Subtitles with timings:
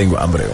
[0.00, 0.44] Tengo hambre.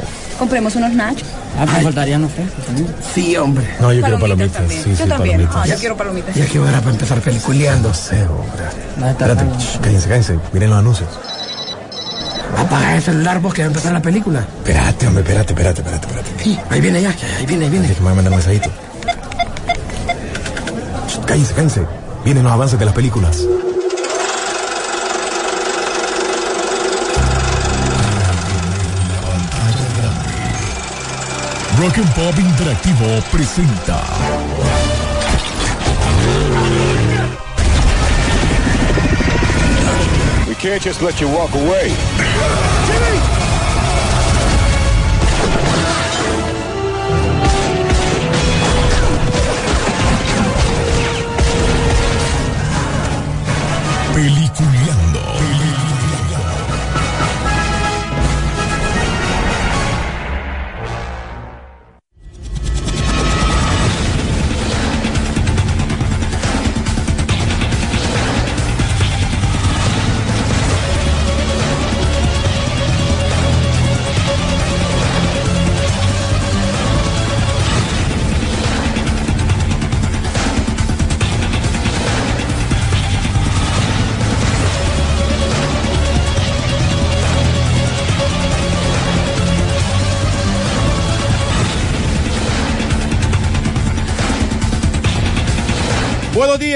[0.40, 1.28] Compremos unos nachos.
[1.56, 2.88] Ah, me faltarían los frescos también.
[3.14, 3.64] Sí, hombre.
[3.78, 4.52] No, yo quiero palomitas.
[4.54, 4.82] también.
[4.82, 5.36] Sí, yo sí, también.
[5.36, 5.56] palomitas.
[5.56, 6.34] Ah, yo quiero palomitas.
[6.34, 7.88] Ya que hora para empezar peliculeando.
[7.90, 8.64] No sé, hombre.
[9.00, 10.38] Va a estar Espérate, shh, cállense, cállense.
[10.52, 11.08] Miren los anuncios.
[12.58, 14.40] Apaga el celular vos que va a empezar la película.
[14.40, 16.42] Espérate, hombre, espérate, espérate, espérate, espérate.
[16.42, 17.86] Sí, ahí viene ya, ahí viene, ahí viene.
[17.86, 18.68] Déjame mandar un mensajito.
[21.08, 21.82] Shh, Cállense, cállense.
[22.24, 23.44] Vienen los avances de las películas.
[31.78, 34.02] Rock and Pop Interactivo presenta.
[40.48, 42.75] We can't just let you walk away.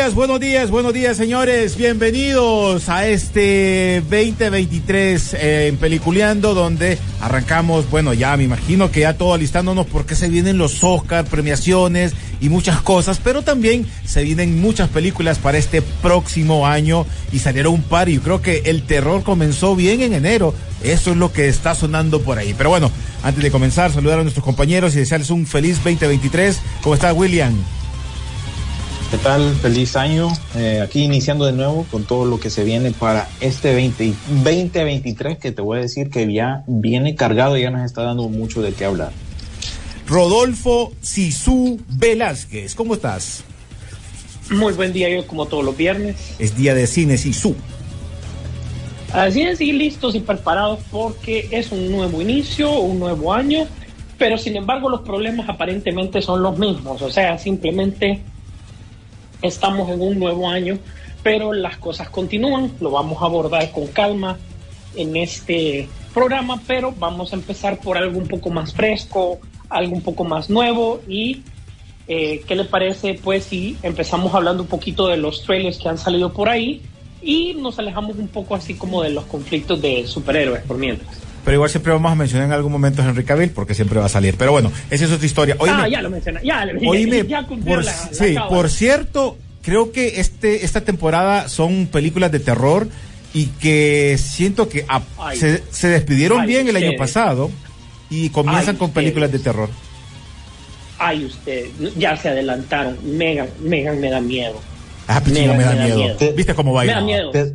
[0.09, 1.77] Buenos días, buenos días, señores.
[1.77, 9.19] Bienvenidos a este 2023 eh, en Peliculeando, donde arrancamos, bueno, ya me imagino que ya
[9.19, 14.59] todo alistándonos porque se vienen los Oscar, premiaciones y muchas cosas, pero también se vienen
[14.59, 19.23] muchas películas para este próximo año y salieron un par y creo que el terror
[19.23, 20.55] comenzó bien en enero.
[20.83, 22.55] Eso es lo que está sonando por ahí.
[22.57, 22.91] Pero bueno,
[23.23, 26.59] antes de comenzar, saludar a nuestros compañeros y desearles un feliz 2023.
[26.83, 27.55] ¿Cómo está William?
[29.11, 29.57] ¿Qué tal?
[29.57, 30.29] Feliz año.
[30.55, 35.37] Eh, aquí iniciando de nuevo con todo lo que se viene para este 20, 2023,
[35.37, 38.63] que te voy a decir que ya viene cargado y ya nos está dando mucho
[38.63, 39.11] de qué hablar.
[40.07, 43.43] Rodolfo Sisu Velázquez, ¿cómo estás?
[44.49, 46.37] Muy buen día, yo como todos los viernes.
[46.39, 47.57] Es día de cine Sisu.
[49.13, 53.67] Así es, y listos y preparados porque es un nuevo inicio, un nuevo año,
[54.19, 58.23] pero sin embargo los problemas aparentemente son los mismos, o sea, simplemente
[59.43, 60.79] estamos en un nuevo año,
[61.23, 64.39] pero las cosas continúan, lo vamos a abordar con calma
[64.97, 70.03] en este programa, pero vamos a empezar por algo un poco más fresco, algo un
[70.03, 71.43] poco más nuevo y
[72.09, 75.99] eh, ¿qué le parece pues si empezamos hablando un poquito de los trailers que han
[75.99, 76.83] salido por ahí
[77.23, 81.30] y nos alejamos un poco así como de los conflictos de superhéroes por mientras?
[81.45, 84.07] Pero igual siempre vamos a mencionar en algún momento a Henry Cavill porque siempre va
[84.07, 84.35] a salir.
[84.37, 85.57] Pero bueno, esa es otra historia.
[85.61, 89.39] ah, ya lo mencioné, ya, ya, oíme, ya cumplió por, la- la sí, por cierto,
[89.63, 92.89] creo que este esta temporada son películas de terror
[93.33, 95.39] y que siento que a- Ay.
[95.39, 96.99] se, se despidieron Ay, bien el año ustedes.
[97.01, 97.51] pasado
[98.11, 99.71] y comienzan Ay, con películas de terror.
[100.99, 102.99] Ay, usted, ya se adelantaron.
[103.17, 104.61] Megan, Megan me da miedo.
[105.09, 105.99] Ah, pichino, Mira, me da me da miedo.
[106.19, 106.33] miedo.
[106.37, 106.95] ¿Viste cómo Me baila?
[106.97, 107.31] da miedo.
[107.31, 107.55] Te,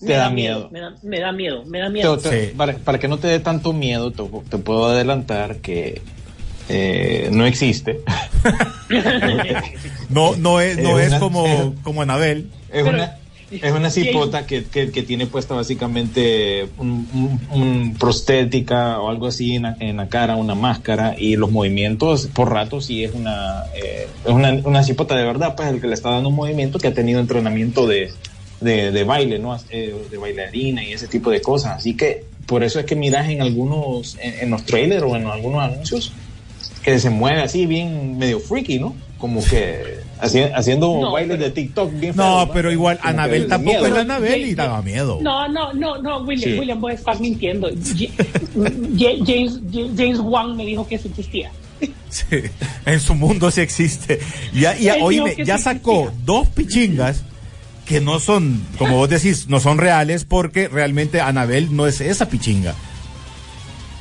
[0.00, 0.68] te Me da miedo.
[0.70, 2.18] Me da, me da miedo, me da miedo.
[2.18, 2.52] Te- te- Sí.
[2.56, 6.02] para, para que no te dé tanto miedo, te, te puedo adelantar que
[6.68, 8.00] eh, no existe.
[10.10, 12.50] No, no es, no Es es una- como, como Anabel.
[12.72, 13.16] Es Pero- una,
[13.50, 19.26] es una cipota que, que, que tiene puesta básicamente un, un- un prostética o algo
[19.26, 23.12] así en la, en la cara, una máscara, y los movimientos por rato sí es
[23.14, 26.34] una, eh, es una, una cipota de verdad, pues el que le está dando un
[26.36, 28.12] movimiento que ha tenido entrenamiento de,
[28.60, 29.56] de, de baile, ¿no?
[29.70, 31.76] Eh, de bailarina y ese tipo de cosas.
[31.78, 35.26] Así que por eso es que miras en algunos, en, en los trailers o en
[35.26, 36.12] algunos anuncios,
[36.82, 38.94] que se mueve así bien medio freaky, ¿no?
[39.18, 43.86] Como que haci- haciendo No, bailes pero- de TikTok bien No, pero igual Anabel tampoco
[43.86, 45.18] es la Anabel y daba miedo.
[45.22, 46.58] No, no, no, no, William, Sí.
[46.58, 47.68] William, vos estás mintiendo.
[48.54, 49.60] James,
[49.96, 51.50] James Wan me dijo que eso existía.
[52.08, 52.24] Sí,
[52.86, 54.20] en su mundo sí existe.
[54.54, 56.22] Ya, ya, oíme, ya sí sacó existía.
[56.24, 57.22] dos pichingas
[57.86, 62.28] que no son, como vos decís, no son reales porque realmente Anabel no es esa
[62.28, 62.74] pichinga.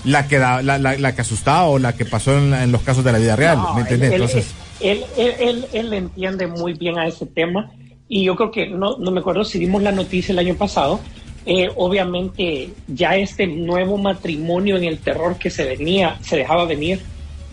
[0.03, 2.81] La que, da, la, la, la que asustaba o la que pasó en, en los
[2.81, 4.09] casos de la vida real, No, ¿me entiendes?
[4.09, 4.47] él, Entonces,
[4.79, 7.71] él, él, él- entiende muy bien a ese tema
[8.07, 10.99] y yo creo que, no, no me acuerdo si dimos la noticia el año pasado,
[11.47, 17.01] eh, obviamente ya este nuevo matrimonio en el terror que se venía, se dejaba venir,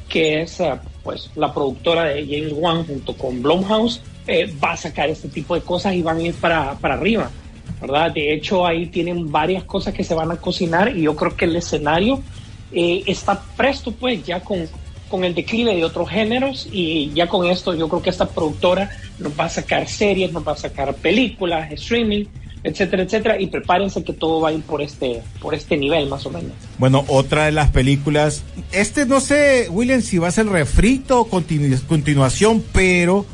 [0.09, 4.77] que es ah, pues la productora de James Wan junto con Blumhouse, eh, va a
[4.77, 7.31] sacar este tipo de cosas y van a ir para, para arriba.
[7.81, 8.13] ¿verdad?
[8.13, 11.47] De hecho, ahí tienen varias cosas que se van a cocinar y yo creo que
[11.47, 12.23] el escenario
[12.73, 14.69] eh, está presto pues ya con,
[15.09, 18.89] con el declive de otros géneros y ya con esto yo creo que esta productora
[19.19, 22.27] nos va a sacar series, nos va a sacar películas, streaming,
[22.63, 26.25] etcétera, etcétera, y prepárense que todo va a ir por este, por este nivel más
[26.25, 26.53] o menos.
[26.79, 31.29] Bueno, otra de las películas, este no sé, William, si va a ser refrito o
[31.29, 33.27] continu- continuación, pero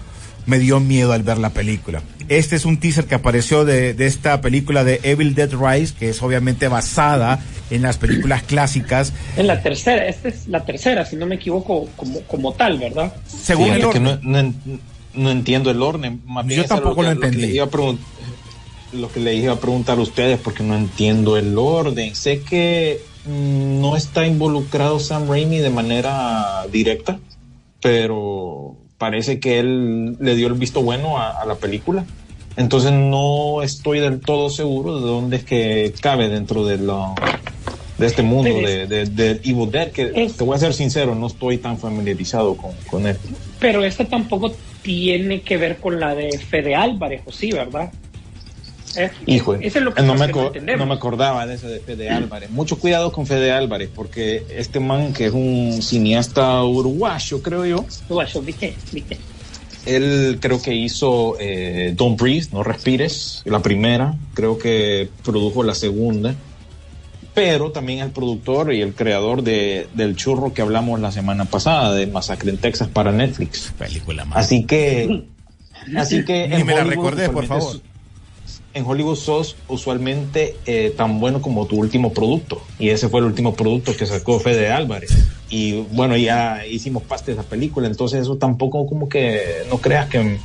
[0.49, 2.03] me dio miedo al ver la película.
[2.29, 6.09] Este es un teaser que apareció de, de esta película de Evil Dead Rise, que
[6.11, 7.39] es obviamente basada
[7.71, 9.13] en las películas clásicas.
[9.37, 13.15] En la tercera, esta es la tercera, si no me equivoco, como, como tal, ¿verdad?
[13.27, 14.03] Según que orden.
[14.03, 14.81] no, no en-
[15.15, 16.21] no entiendo el orden.
[16.27, 17.47] Más bien Yo tampoco que- lo que entendí.
[17.53, 17.99] les a pregun-
[18.93, 22.15] lo que le iba a preguntar a ustedes porque no entiendo el orden.
[22.15, 27.19] Sé que mm, no está involucrado Sam Raimi de manera directa,
[27.81, 28.48] pero
[28.99, 32.05] parece que él le dio el visto bueno a, a la película.
[32.57, 37.15] Entonces no estoy del todo seguro de dónde es que cabe dentro de lo
[37.99, 41.15] de este mundo de, de, de Evil Dead, que Es- te voy a ser sincero,
[41.15, 43.17] no estoy tan familiarizado con, con él.
[43.61, 47.93] Pero esta tampoco tiene que ver con la de Fede Álvarez, ¿o sí, verdad?
[48.97, 51.81] Eh, Hijo, eso es lo que no, me que no me acordaba de ese de
[51.81, 52.51] Fede Álvarez.
[52.51, 57.85] Mucho cuidado con Fede Álvarez, porque este man, que es un cineasta uruguayo, creo yo,
[58.09, 58.75] Guacho, ¿viste?
[58.93, 59.19] ¿Viste?
[59.89, 65.75] él creo que hizo eh, Don't Breathe, No Respires, la primera, creo que produjo la
[65.75, 66.35] segunda,
[67.35, 71.95] pero también el productor y el creador de, del churro que hablamos la semana pasada,
[71.95, 73.73] de Masacre en Texas para Netflix.
[73.79, 74.39] Película más.
[74.39, 75.25] Así que,
[75.97, 77.81] así que Ni me la recordé, por favor.
[78.79, 82.63] En Hollywood sos usualmente eh, tan bueno como tu último producto.
[82.79, 85.11] Y ese fue el último producto que sacó Fede Álvarez.
[85.51, 87.89] Y bueno, ya hicimos parte de esa película.
[87.89, 90.39] Entonces eso tampoco como que no creas que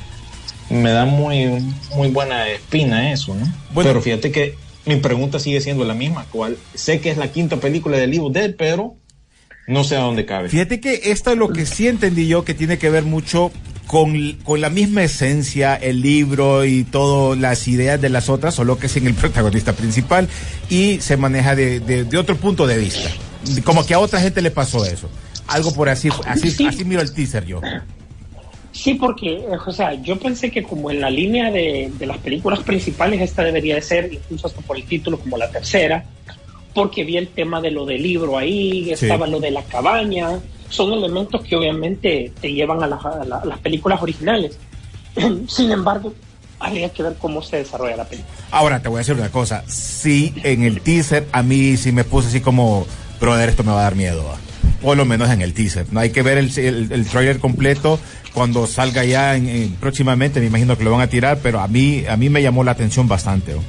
[0.68, 1.46] me da muy,
[1.94, 3.46] muy buena espina eso, ¿no?
[3.72, 3.90] Bueno.
[3.90, 6.26] pero fíjate que mi pregunta sigue siendo la misma.
[6.32, 8.96] Cual, sé que es la quinta película de Evil Dead, pero
[9.68, 10.48] no sé a dónde cabe.
[10.48, 13.52] Fíjate que esto es lo que sí entendí yo, que tiene que ver mucho
[13.86, 18.78] con, con la misma esencia, el libro y todas las ideas de las otras, solo
[18.78, 20.28] que sin el protagonista principal
[20.70, 23.10] y se maneja de, de- de otro punto de vista.
[23.64, 25.08] Como que a otra gente le pasó eso.
[25.46, 26.66] Algo por así, así, Sí.
[26.66, 27.60] así miro el teaser yo.
[28.72, 32.18] Sí, porque, eh, o sea, yo pensé que como en la línea de, de las
[32.18, 36.04] películas principales, esta debería de ser, incluso hasta por el título, como la tercera,
[36.74, 39.04] porque vi el tema de lo del libro ahí, Sí.
[39.04, 43.36] estaba lo de la cabaña, son elementos que obviamente te llevan a, las- a la-
[43.38, 44.58] a las películas originales.
[45.48, 46.12] Sin embargo,
[46.58, 48.34] habría que ver cómo se desarrolla la película.
[48.50, 49.64] Ahora te voy a decir una cosa.
[49.68, 52.86] Sí, en el teaser a mí sí me puse así como,
[53.20, 54.24] brother, esto me va a dar miedo.
[54.24, 54.36] ¿va?
[54.80, 55.86] Por lo menos en el teaser.
[55.92, 57.98] No hay que ver el, el, el trailer completo
[58.32, 60.40] cuando salga ya en- en- próximamente.
[60.40, 62.72] Me imagino que lo van a tirar, pero a mí, a mí me llamó la
[62.72, 63.54] atención bastante.
[63.54, 63.60] ¿o?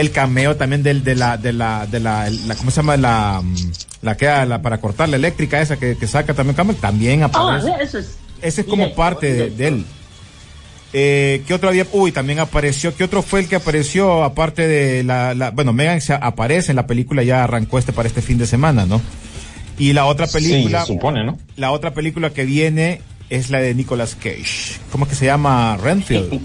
[0.00, 2.96] El cameo también del, de la, de la, de la, la- ¿cómo se llama?
[2.96, 3.54] La, mm,
[4.02, 7.70] la que la, para cortar la eléctrica esa que, que saca también Campbell, también aparece.
[7.72, 8.16] Ah, eso es.
[8.40, 9.56] Ese es como directo, parte de, directo.
[9.58, 9.84] de él.
[10.94, 11.86] Eh, ¿Qué otro había?
[11.92, 12.94] Uy, también apareció.
[12.96, 16.76] ¿Qué otro fue el que apareció aparte de la, la- bueno, Megan se aparece en
[16.76, 19.00] la película, ya arrancó este para este fin de semana, ¿no?
[19.78, 21.38] Y la otra película, Sí, se supone, ¿no?
[21.56, 23.00] la otra película que viene
[23.30, 24.78] es la de Nicolas Cage.
[24.90, 25.76] ¿Cómo es que se llama?
[25.76, 26.40] Renfield.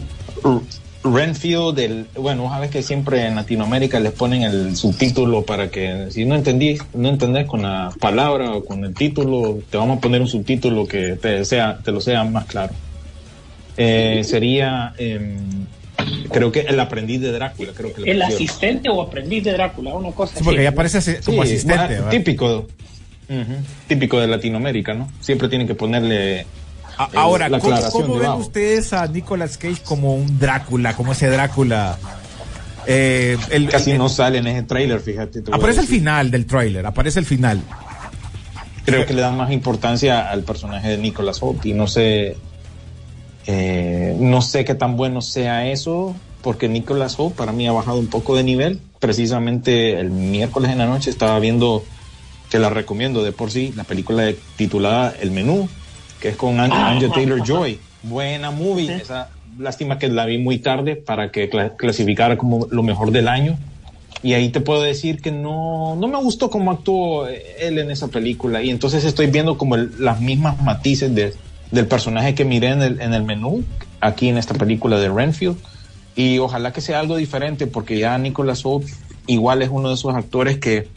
[1.04, 6.24] Renfield, del, bueno, sabes que siempre en Latinoamérica les ponen el subtítulo para que si
[6.26, 10.22] no entendí, no entendés con la palabra o con el título, te vamos a poner
[10.22, 12.74] un subtítulo que te sea, te lo sea más claro.
[13.76, 15.66] Eh, sería, em,
[16.32, 18.22] creo que el aprendiz de Drácula, creo que El pusieron.
[18.34, 20.64] asistente o aprendiz de Drácula, una cosa Sí, porque así.
[20.64, 21.78] ya aparece así- como Sí, asistente.
[21.80, 22.10] bueno, ¿verdad?
[22.12, 22.68] típico,
[23.88, 25.10] típico de Latinoamérica, ¿no?
[25.20, 26.46] Siempre tienen que ponerle
[26.98, 31.12] A- el- Ahora, la ¿cómo, cómo ven ustedes a Nicolas Cage como un Drácula, como
[31.14, 31.98] ese Drácula?
[32.86, 35.40] Eh, el- Casi el- no sale en ese trailer, fíjate.
[35.52, 35.98] Aparece decir.
[36.00, 37.62] final del tráiler, aparece al final.
[38.86, 42.36] creo que le dan más importancia al personaje de Nicolas Holt y no sé
[43.48, 47.98] eh, no sé qué tan bueno sea eso porque Nicolas Holt para mí ha bajado
[47.98, 51.84] un poco de nivel precisamente el miércoles en la noche estaba viendo
[52.50, 55.70] que la recomiendo de por sí la película titulada El Menú
[56.24, 57.44] que es con An- Ah, Taylor.
[57.46, 58.94] Joy buena movie Sí.
[58.94, 59.28] esa
[59.60, 63.58] lástima que la vi muy tarde para que cla- clasificara como lo mejor del año
[64.22, 67.92] y ahí te puedo decir que no, no me gustó cómo actuó eh, él en
[67.92, 68.64] esa película.
[68.64, 71.34] Y entonces estoy viendo como el- las mismas matices de-
[71.72, 73.66] del personaje que miré en el, en el menú,
[74.00, 75.58] aquí en esta película de Renfield.
[76.16, 78.88] Y ojalá que sea algo diferente, porque ya Nicolas Holt
[79.28, 80.88] igual es uno de esos actores que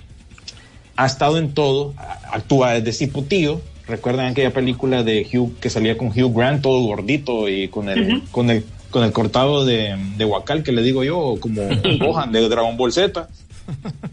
[0.96, 1.94] ha estado en todo,
[2.32, 3.60] actúa desde Ciputío.
[3.88, 8.22] Recuerdan aquella película de Hugh que salía con Hugh Grant, todo gordito y con el,
[8.32, 11.62] con el, con el cortado de, de Huacal, que le digo yo, como
[12.00, 13.28] Gohan de Dragon Ball Z.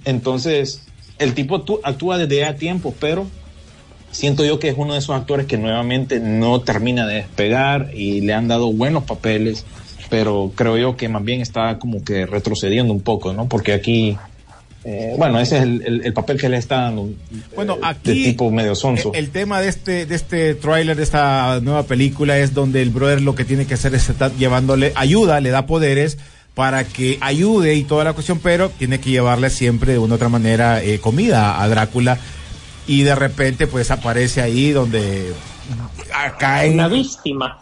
[0.06, 0.84] Entonces,
[1.20, 3.28] el tipo actú- actúa desde a tiempo, pero
[4.12, 8.22] siento yo que es uno de esos actores que nuevamente no termina de despegar y
[8.22, 9.66] le han dado buenos papeles,
[10.10, 13.48] pero creo yo que más bien está como que retrocediendo un poco, ¿no?
[13.48, 14.18] Porque aquí,
[14.86, 17.10] eh, bueno, ese es el, el- el papel que le está dando.
[17.56, 19.12] Bueno, eh, aquí de tipo medio sonso.
[19.14, 22.90] El, el tema de este de este tráiler de esta nueva película es donde el
[22.90, 26.18] brother lo que tiene que hacer es estar llevándole ayuda, le da poderes
[26.54, 30.16] para que ayude y toda la cuestión, pero tiene que llevarle siempre de una u
[30.18, 32.20] otra manera eh, comida a Drácula
[32.86, 35.32] y de repente pues aparece ahí donde
[36.64, 37.62] en Una víctima.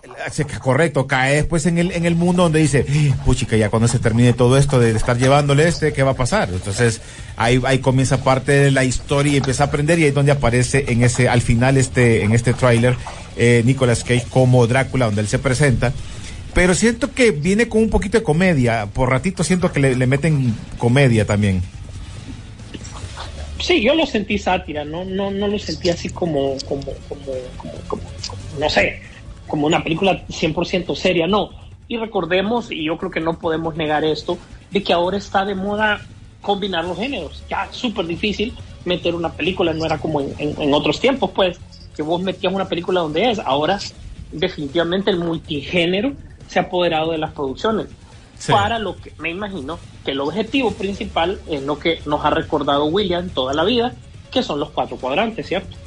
[0.61, 2.85] Correcto, cae después en el, en el mundo donde dice,
[3.25, 6.49] puchica, ya cuando se termine todo esto de estar llevándole este, ¿qué va a pasar?
[6.51, 7.01] Entonces,
[7.37, 10.31] ahí, ahí comienza parte de la historia y empieza a aprender y ahí es donde
[10.31, 12.95] aparece en ese, al final este, en este tráiler,
[13.37, 15.93] eh, Nicolas Cage como Drácula, donde él se presenta.
[16.53, 20.07] Pero siento que viene con un poquito de comedia, por ratito siento que le, le
[20.07, 21.61] meten comedia también.
[23.61, 27.73] Sí, yo lo sentí sátira, no, no, no lo sentí así como, como, como, como,
[27.87, 28.11] como-
[28.57, 28.99] no sé,
[29.47, 31.51] como una película 100% seria, no.
[31.87, 34.39] Y recordemos, y yo creo que no podemos negar esto,
[34.69, 36.01] de que ahora está de moda
[36.41, 37.43] combinar los géneros.
[37.49, 41.59] Ya súper difícil meter una película, no era como en- en otros tiempos, pues,
[41.95, 43.39] que vos metías una película donde es.
[43.39, 43.77] Ahora,
[44.31, 46.13] definitivamente, el multigénero
[46.47, 47.87] se ha apoderado de las producciones
[48.41, 48.51] Sí.
[48.51, 52.85] para lo que me imagino que el objetivo principal es lo que nos ha recordado
[52.85, 53.93] William toda la vida,
[54.31, 55.77] que son los cuatro cuadrantes, ¿cierto?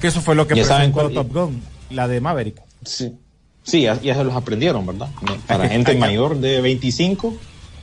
[0.00, 2.60] Que eso fue lo que Ya saben presentó cuál- Top Gun, la de Maverick.
[2.84, 3.12] Sí,
[3.62, 5.08] sí ya, ya se los aprendieron, ¿verdad?
[5.46, 7.34] Para gente mayor de 25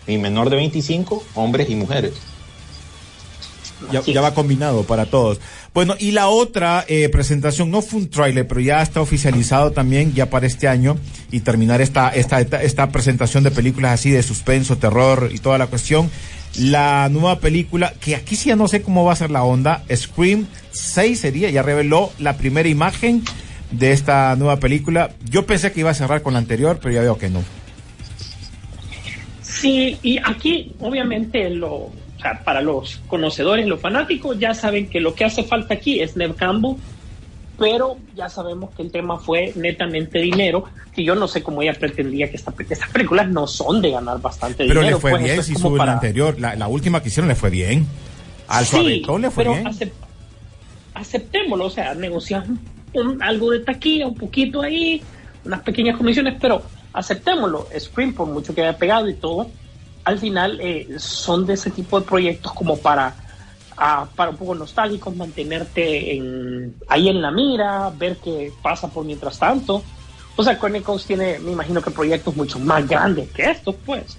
[0.07, 2.13] y menor de 25, hombres y mujeres.
[3.91, 5.39] Ya, va combinado para todos.
[5.73, 10.13] Bueno, y la otra eh, presentación no fue un tráiler, pero ya está oficializado también
[10.13, 10.97] ya para este año
[11.31, 15.57] y terminar esta, esta, esta, esta presentación de películas así de suspenso, terror y toda
[15.57, 16.09] la cuestión.
[16.57, 19.83] La nueva película, que aquí sí ya no sé cómo va a ser la onda,
[19.93, 23.23] Scream 6 sería, ya reveló la primera imagen
[23.71, 25.11] de esta nueva película.
[25.29, 27.43] Yo pensé que iba a cerrar con la anterior, pero ya veo que no.
[29.41, 31.91] Sí, y aquí obviamente lo,
[32.23, 36.15] sea, para los conocedores, los fanáticos, ya saben que lo que hace falta aquí es
[36.17, 36.75] Nev Campbell,
[37.59, 40.63] pero ya sabemos que el tema fue netamente dinero,
[40.95, 44.19] que yo no sé cómo ella pretendía que esta, estas películas no son de ganar
[44.19, 44.97] bastante Pero dinero.
[44.97, 47.35] le fue pues, bien si sube para- la anterior, la, la última que hicieron le
[47.35, 47.85] fue bien.
[48.47, 49.65] Al Sí, le fue pero bien.
[49.65, 49.91] acep-
[50.93, 52.49] aceptémoslo, o sea, negociamos
[52.93, 55.01] un- algo de taquilla, un poquito ahí,
[55.45, 56.61] unas pequeñas comisiones, pero
[56.93, 57.67] aceptémoslo.
[57.77, 59.49] Scream, por mucho que haya pegado y todo,
[60.03, 63.15] al final eh, son de ese tipo de proyectos como para,
[63.77, 69.05] ah, para un poco nostálgicos, mantenerte en, ahí en la mira, ver qué pasa por
[69.05, 69.83] mientras tanto.
[70.35, 74.17] O sea, Chronicles tiene, me imagino que proyectos mucho más grandes que estos, pues.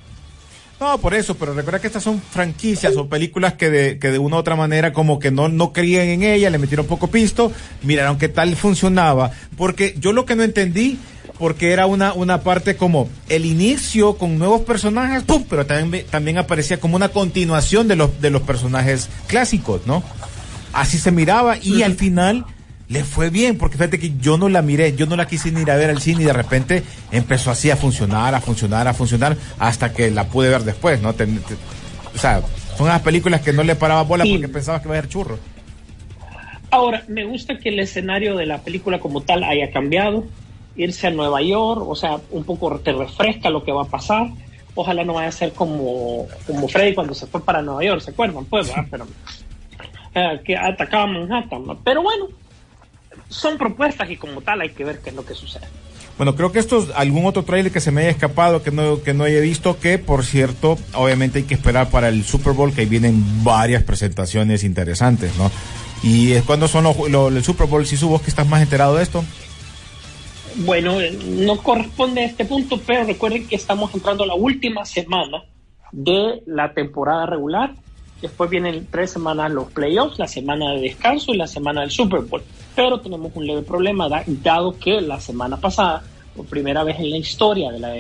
[0.81, 4.19] No, por eso, pero recuerda que estas son franquicias o películas que de, que de
[4.19, 7.53] una u otra manera como que no, no creían en ella, le metieron poco pisto,
[7.83, 9.31] miraron qué tal funcionaba.
[9.57, 10.99] Porque yo lo que no entendí,
[11.39, 15.45] porque era una, una parte como el inicio con nuevos personajes, ¡pum!
[15.49, 20.03] pero también, también aparecía como una continuación de los, de los personajes clásicos, ¿no?
[20.73, 22.45] Así se miraba y al final
[22.89, 25.63] le fue bien, porque fíjate que yo no la miré, yo no la quise ni
[25.63, 28.95] ir a ver al cine y de repente empezó así a funcionar, a funcionar, a
[28.95, 31.15] funcionar, hasta que la pude ver después, ¿no?
[31.15, 31.55] Te- te-
[32.15, 32.43] o sea,
[32.77, 34.33] son las películas que no le paraba bola Sí.
[34.33, 35.39] porque pensabas que iba a ser churro.
[36.71, 40.27] Ahora, me gusta que el escenario de la película como tal haya cambiado.
[40.77, 44.29] Irse a Nueva York, o sea, un poco te refresca lo que va a pasar.
[44.75, 48.11] Ojalá no vaya a ser como, como Freddy cuando se fue para Nueva York, ¿se
[48.11, 48.45] acuerdan?
[48.47, 48.85] Pues, ¿verdad?
[48.91, 49.07] Pero,
[50.15, 51.65] eh, que atacaba Manhattan.
[51.65, 51.79] ¿no?
[51.85, 52.27] Pero bueno,
[53.29, 55.67] son propuestas y como tal hay que ver qué es lo que sucede.
[56.17, 59.03] Bueno, creo que esto es algún otro trailer que se me haya escapado, que no,
[59.03, 62.73] que no haya visto, que por cierto, obviamente hay que esperar para el Super Bowl,
[62.73, 65.51] que ahí vienen varias presentaciones interesantes, ¿no?
[66.05, 68.95] Y es cuando son los, los- el Super Bowl, si subos que estás más enterado
[68.97, 69.25] de esto.
[70.57, 70.97] Bueno,
[71.27, 75.43] no corresponde a este punto, pero recuerden que estamos entrando a la última semana
[75.91, 77.75] de la temporada regular.
[78.23, 82.21] Después vienen tres semanas los playoffs, la semana de descanso y la semana del Super
[82.21, 82.43] Bowl.
[82.77, 86.03] Pero tenemos un leve problema, da- dado que la semana pasada,
[86.37, 87.95] por primera vez en la historia de la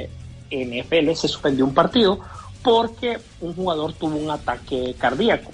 [0.50, 2.20] NFL, se suspendió un partido
[2.62, 5.50] porque un jugador tuvo un ataque cardíaco.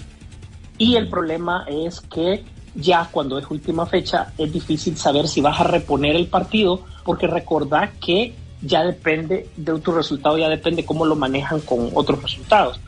[0.77, 2.43] Y el problema es que
[2.75, 7.27] ya cuando es última fecha es difícil saber si vas a reponer el partido porque
[7.27, 12.79] recordad que ya depende de tu resultado, ya depende cómo lo manejan con otros resultados.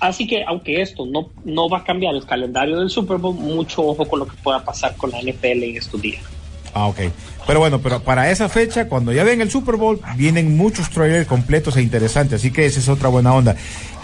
[0.00, 3.84] Así que aunque esto no, no va a cambiar el calendario del Super Bowl, mucho
[3.84, 6.22] ojo con lo que pueda pasar con la NFL en estos días.
[6.74, 7.00] Ah, ok.
[7.46, 11.26] Pero bueno, pero para esa fecha, cuando ya ven el Super Bowl, vienen muchos trailers
[11.26, 12.40] completos e interesantes.
[12.40, 13.56] Así que esa es otra buena onda.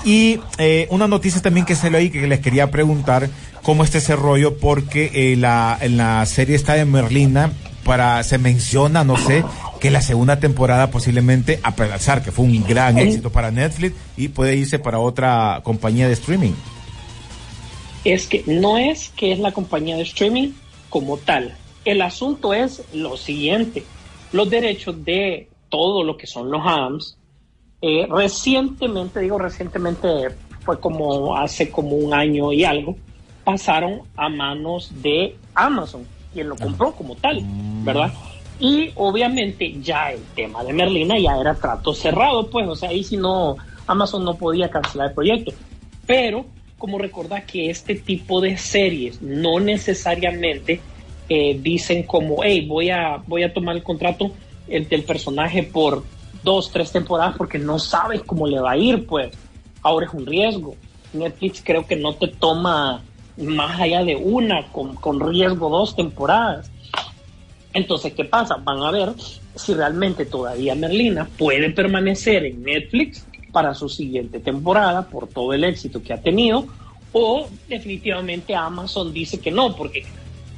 [0.04, 3.28] Y eh, una noticia también que se ahí que les quería preguntar
[3.62, 7.52] cómo está ese rollo, porque eh, la, en la serie está de Merlina,
[7.84, 9.44] para, se menciona, no sé,
[9.80, 14.28] que la segunda temporada posiblemente, a pesar que fue un gran éxito para Netflix, y
[14.28, 16.52] puede irse para otra compañía de streaming.
[18.04, 20.52] Es que no es que es la compañía de streaming
[20.90, 21.56] como tal.
[21.84, 23.84] El asunto es lo siguiente.
[24.32, 27.16] Los derechos de todo lo que son los AMS,
[27.82, 30.08] eh, recientemente, digo recientemente,
[30.60, 32.96] fue como hace como un año y algo,
[33.44, 37.42] pasaron a manos de Amazon, quien lo compró como tal,
[37.82, 38.12] ¿verdad?
[38.58, 43.04] Y obviamente ya el tema de Merlina ya era trato cerrado, pues, o sea, ahí
[43.04, 45.52] si no, Amazon no podía cancelar el proyecto.
[46.06, 46.46] Pero,
[46.78, 50.80] como recordar que este tipo de series no necesariamente
[51.28, 54.30] eh, dicen como, hey, voy a, voy a tomar el contrato
[54.68, 56.04] el, del personaje por
[56.42, 59.30] dos, tres temporadas porque no sabes cómo le va a ir, pues
[59.82, 60.74] ahora es un riesgo.
[61.12, 63.02] Netflix creo que no te toma
[63.36, 66.70] más allá de una con, con riesgo dos temporadas.
[67.72, 68.56] Entonces, ¿qué pasa?
[68.56, 69.12] Van a ver
[69.54, 75.64] si realmente todavía Merlina puede permanecer en Netflix para su siguiente temporada por todo el
[75.64, 76.66] éxito que ha tenido
[77.16, 80.04] o definitivamente Amazon dice que no, porque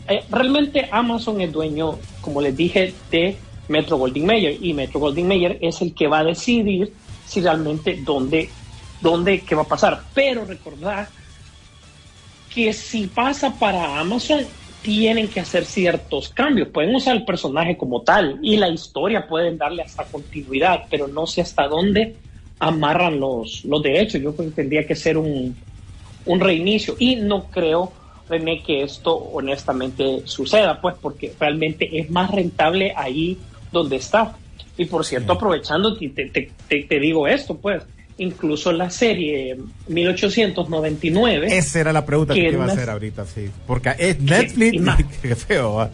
[0.08, 3.36] eh, realmente Amazon es dueño, como les dije, de
[3.68, 6.92] Metro Golding Mayer y Metro Golding Mayer es el que va a decidir
[7.26, 8.48] si realmente dónde,
[9.00, 10.02] dónde, qué va a pasar.
[10.14, 11.08] Pero recordad
[12.54, 14.40] que si pasa para Amazon,
[14.82, 16.68] tienen que hacer ciertos cambios.
[16.68, 21.26] Pueden usar el personaje como tal y la historia pueden darle hasta continuidad, pero no
[21.26, 22.14] sé hasta dónde
[22.60, 24.22] amarran los, los derechos.
[24.22, 25.56] Yo creo que tendría que ser un,
[26.24, 27.92] un reinicio y no creo,
[28.28, 33.38] René, que esto honestamente suceda, pues porque realmente es más rentable ahí
[33.72, 34.36] donde está.
[34.76, 37.82] Y por cierto, aprovechando, te, te, te, te digo esto, pues,
[38.18, 39.56] incluso la serie
[39.88, 41.56] 1899.
[41.56, 43.50] Esa era la pregunta que, que iba a hacer ahorita, sí.
[43.66, 44.82] Porque es Netflix,
[45.22, 45.84] qué feo.
[45.84, 45.88] ¿eh?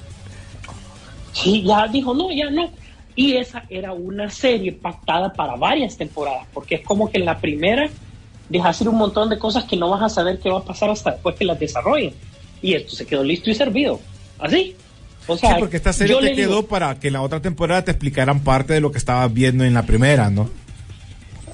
[1.32, 2.70] Sí, ya dijo, no, ya no.
[3.14, 7.38] Y esa era una serie pactada para varias temporadas, porque es como que en la
[7.38, 7.88] primera
[8.48, 10.90] dejas ir un montón de cosas que no vas a saber qué va a pasar
[10.90, 12.14] hasta después que las desarrollen.
[12.62, 14.00] Y esto se quedó listo y servido.
[14.38, 14.76] Así.
[15.26, 17.90] O sea, sí, porque esta serie te quedó digo, para que la otra temporada te
[17.92, 20.48] explicaran parte de lo que estabas viendo en la primera, ¿no?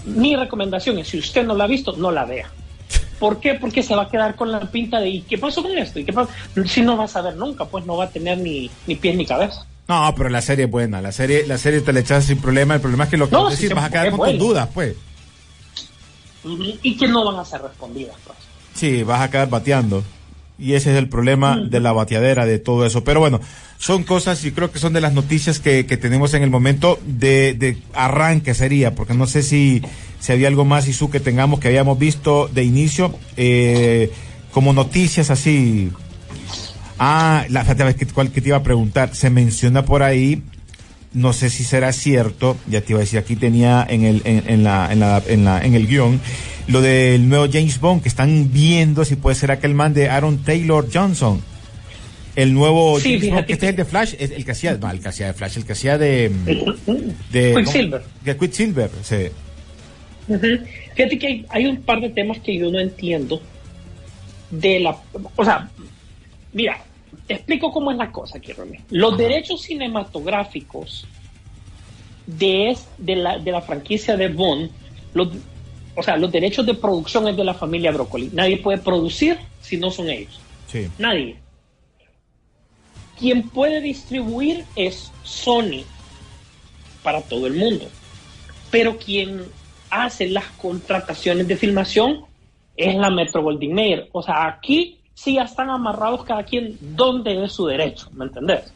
[0.05, 2.51] Mi recomendación es, si usted no la ha visto, no la vea.
[3.18, 3.55] ¿Por qué?
[3.55, 5.99] Porque se va a quedar con la pinta de ¿y qué pasó con esto?
[5.99, 6.31] ¿Y qué pasó?
[6.66, 9.27] Si no va a saber nunca, pues no va a tener ni, ni pies ni
[9.27, 9.66] cabeza.
[9.88, 12.75] No, pero la serie es buena, la serie, la serie te la echas sin problema,
[12.75, 14.94] el problema es que lo que No, sí, vas a quedar con tus dudas, pues.
[16.44, 18.38] Y que no van a ser respondidas, pues.
[18.75, 20.05] Sí, vas a quedar bateando.
[20.59, 23.05] Y ese es el problema de la bateadera, de todo eso.
[23.05, 23.40] Pero bueno,
[23.79, 26.99] son cosas y creo que son de las noticias que, que tenemos en el momento
[27.07, 29.83] de, de arranque sería, porque no sé si,
[30.18, 34.11] si había algo más, Isu, que tengamos, que habíamos visto de inicio, eh,
[34.51, 35.92] como noticias así.
[36.99, 37.64] Ah, la
[38.12, 40.42] cual que te iba a preguntar, se menciona por ahí,
[41.12, 44.44] no sé si será cierto, ya te iba a decir, aquí tenía en el, en,
[44.47, 46.21] en la, en la, en la, en el guion,
[46.66, 50.38] lo del nuevo James Bond, que están viendo si puede ser aquel man de Aaron
[50.38, 51.42] Taylor Johnson.
[52.37, 54.77] El nuevo Sí, James Bond, que este es el de Flash, es el que hacía,
[54.77, 56.31] no, el que hacía de Flash, el que hacía de,
[57.33, 58.03] de Quicksilver.
[58.25, 59.16] De Quicksilver, sí.
[60.94, 63.40] Fíjate que hay, hay un par de temas que yo no entiendo
[64.51, 64.97] de la...
[65.37, 65.71] O sea,
[66.53, 66.79] mira,
[67.28, 68.82] te explico cómo es la cosa aquí, René.
[68.90, 71.06] Los derechos cinematográficos
[72.26, 74.70] de, es- de, la, de la franquicia de Bond,
[75.14, 75.28] los,
[75.94, 78.30] o sea, los derechos de producción es de la familia Broccoli.
[78.32, 80.40] Nadie puede producir si no son ellos.
[80.66, 80.88] Sí.
[80.98, 81.36] Nadie.
[83.18, 85.82] Quien puede distribuir es Sony
[87.02, 87.86] para todo el mundo.
[88.70, 89.42] Pero quien
[89.90, 92.24] hace las contrataciones de filmación
[92.76, 94.08] es la Metro Goldwyn Mayer.
[94.12, 98.72] O sea, aquí sí ya están amarrados cada quien donde es su derecho, ¿me entendés?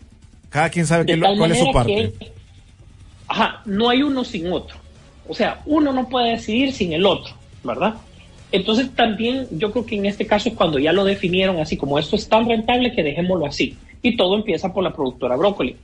[0.48, 2.12] Cada quien sabe qué lo- cuál es su parte.
[2.18, 2.33] que-
[3.28, 4.76] ajá, no hay uno sin otro.
[5.28, 7.94] O sea, uno no puede decidir sin el otro, ¿verdad?
[8.50, 11.96] Entonces también yo creo que en este caso es cuando ya lo definieron así, como
[11.98, 13.76] esto es tan rentable que dejémoslo así.
[14.02, 15.76] Y todo empieza por la productora Broccoli.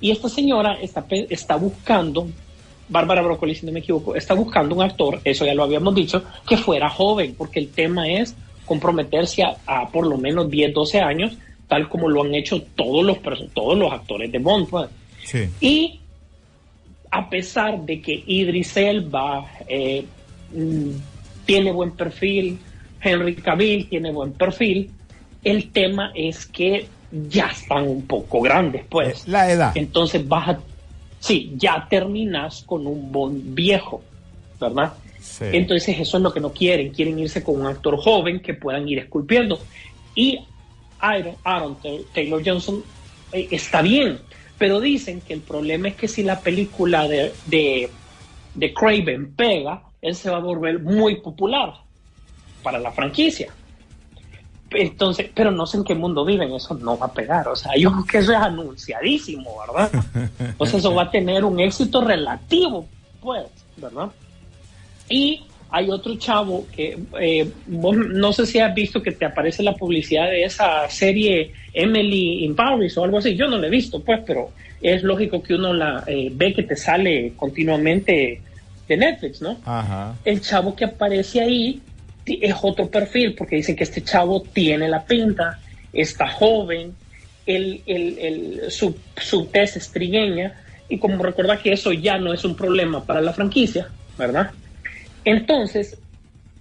[0.00, 2.28] Y esta señora está, está buscando,
[2.88, 6.22] Bárbara Broccoli, si no me equivoco, está buscando un actor, eso ya lo habíamos dicho,
[6.46, 11.00] que fuera joven, porque el tema es comprometerse a, a por lo menos 10, 12
[11.00, 11.36] años,
[11.68, 13.18] tal como lo han hecho todos los,
[13.52, 14.68] todos los actores de Bond.
[14.68, 14.88] pues.
[15.24, 15.48] Sí.
[15.60, 16.00] Y
[17.10, 20.04] a pesar de que Idris Elba eh,
[20.52, 20.90] mm,
[21.46, 22.58] tiene buen perfil,
[23.00, 24.90] Henry Cavill tiene buen perfil,
[25.42, 29.28] el tema es que ya están un poco grandes, pues.
[29.28, 29.72] La edad.
[29.76, 30.58] Entonces vas a,
[31.20, 34.02] sí, ya terminas con un Bond viejo,
[34.60, 34.94] ¿verdad?
[35.24, 35.46] Sí.
[35.52, 38.86] Entonces eso es lo que no quieren, quieren irse con un actor joven que puedan
[38.88, 39.58] ir esculpiendo.
[40.14, 40.38] Y
[41.00, 41.76] Aaron, Aaron
[42.12, 42.84] Taylor Johnson
[43.32, 44.20] eh, está bien,
[44.58, 47.90] pero dicen que el problema es que si la película de, de,
[48.54, 51.74] de Craven pega, él se va a volver muy popular
[52.62, 53.52] para la franquicia.
[54.70, 57.48] Entonces, pero no sé en qué mundo viven, eso no va a pegar.
[57.48, 59.90] O sea, yo creo que eso es anunciadísimo, ¿verdad?
[60.58, 62.86] O sea, eso va a tener un éxito relativo,
[63.20, 64.10] pues, ¿verdad?
[65.08, 65.40] Y
[65.70, 69.74] hay otro chavo que eh, vos no sé si has visto que te aparece la
[69.74, 73.34] publicidad de esa serie Emily in Paris o algo así.
[73.34, 76.62] Yo no la he visto, pues, pero es lógico que uno la eh, ve que
[76.62, 78.40] te sale continuamente
[78.86, 79.60] de Netflix, ¿no?
[79.64, 80.14] Ajá.
[80.24, 81.80] El chavo que aparece ahí
[82.26, 85.58] es otro perfil, porque dicen que este chavo tiene la pinta,
[85.92, 86.94] está joven,
[87.46, 90.54] el, el, el- su, su tez es trigueña,
[90.88, 93.88] y como recuerda que eso ya no es un problema para la franquicia,
[94.18, 94.50] ¿verdad?
[95.24, 95.98] Entonces,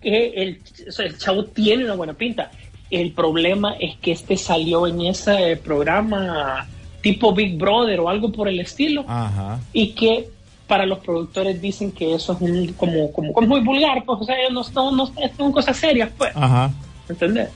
[0.01, 2.51] que el, chavo tiene una buena pinta.
[2.91, 6.67] El problema es que este salió en ese programa
[7.01, 9.59] tipo Big Brother o algo por el estilo Ajá.
[9.73, 10.29] y que
[10.67, 14.23] para los productores dicen que eso es un, como, como, como muy vulgar, pues, o
[14.23, 16.71] sea, no, no, no son cosas serias, pues, Ajá.
[17.09, 17.49] ¿entendés?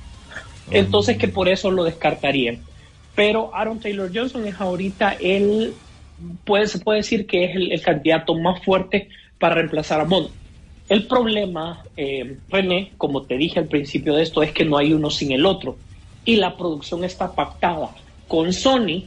[0.69, 2.59] Entonces que por eso lo descartarían.
[3.15, 5.73] Pero Aaron Taylor Johnson es ahorita el,
[6.43, 10.29] puede, se puede decir que es el, el candidato más fuerte para reemplazar a Bond.
[10.89, 14.93] El problema, eh, René, como te dije al principio de esto, es que no hay
[14.93, 15.75] uno sin el otro.
[16.23, 17.89] Y la producción está pactada
[18.27, 19.03] con Sony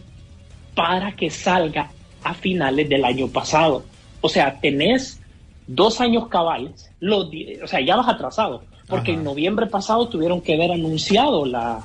[0.74, 1.90] para que salga
[2.22, 3.84] a finales del año pasado.
[4.20, 5.20] O sea, tenés
[5.66, 7.28] dos años cabales, los
[7.62, 9.20] o sea, ya vas atrasado, porque Ajá.
[9.20, 11.80] en noviembre pasado tuvieron que haber anunciado la,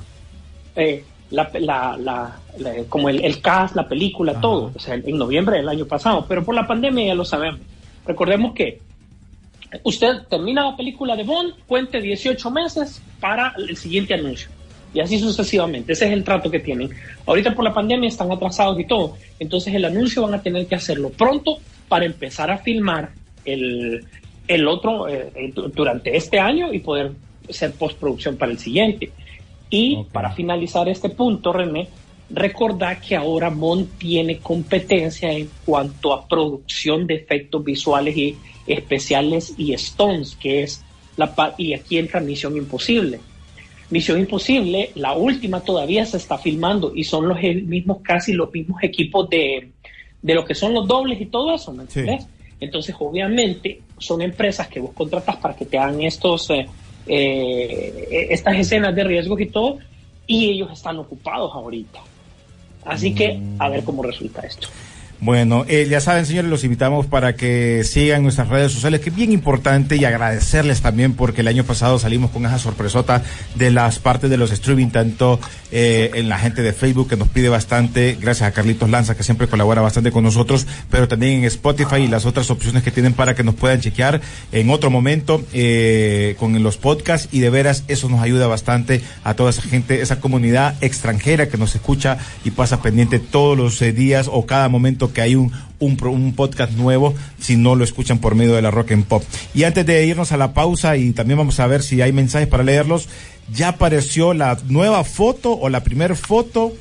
[0.74, 4.40] eh, la, la- la- la- como el, el cast, la película, Ajá.
[4.42, 7.60] todo, o sea, en noviembre del año pasado, pero por la pandemia ya lo sabemos.
[8.06, 8.80] Recordemos que
[9.82, 14.48] usted termina la película de Bond, cuente 18 meses para el siguiente anuncio.
[14.94, 15.92] Y así sucesivamente.
[15.92, 16.90] Ese es el trato que tienen.
[17.26, 19.16] Ahorita por la pandemia están atrasados y todo.
[19.38, 23.10] Entonces el anuncio van a tener que hacerlo pronto para empezar a filmar
[23.44, 24.04] el,
[24.48, 27.12] el otro eh, eh, du- durante este año y poder
[27.50, 29.10] hacer postproducción para el siguiente.
[29.68, 31.88] Y para finalizar este punto, René,
[32.30, 38.36] recordar que ahora Bond tiene competencia en cuanto a producción de efectos visuales y
[38.66, 40.82] especiales y Stones, que es
[41.16, 43.20] la y aquí entra Misión Imposible.
[43.90, 48.82] Misión Imposible, la última todavía se está filmando y son los mismos, casi los mismos
[48.82, 49.70] equipos de,
[50.20, 52.00] de lo que son los dobles y todo eso, ¿me Sí.
[52.00, 52.26] entiendes?
[52.58, 56.66] Entonces, obviamente, son empresas que vos contratas para que te hagan estos, eh,
[57.06, 59.78] eh, estas escenas de riesgos y todo,
[60.26, 62.00] y ellos están ocupados ahorita.
[62.86, 64.68] Así que, a ver cómo resulta esto.
[65.18, 69.16] Bueno, eh, ya saben, señores, los invitamos para que sigan nuestras redes sociales, que es
[69.16, 73.22] bien importante, y agradecerles también porque el año pasado salimos con esa sorpresota
[73.54, 75.40] de las partes de los streaming, tanto
[75.72, 79.22] eh, en la gente de Facebook que nos pide bastante, gracias a Carlitos Lanza, que
[79.22, 83.14] siempre colabora bastante con nosotros, pero también en Spotify y las otras opciones que tienen
[83.14, 84.20] para que nos puedan chequear
[84.52, 89.32] en otro momento eh, con los podcasts, y de veras eso nos ayuda bastante a
[89.32, 93.92] toda esa gente, esa comunidad extranjera que nos escucha y pasa pendiente todos los eh,
[93.92, 98.18] días o cada momento que hay un, un, un podcast nuevo, si no lo escuchan
[98.18, 99.22] por medio de la Rock and Pop.
[99.54, 102.48] Y antes de irnos a la pausa, y también vamos a ver si hay mensajes
[102.48, 103.08] para leerlos,
[103.52, 106.72] ya apareció la nueva foto o la primera foto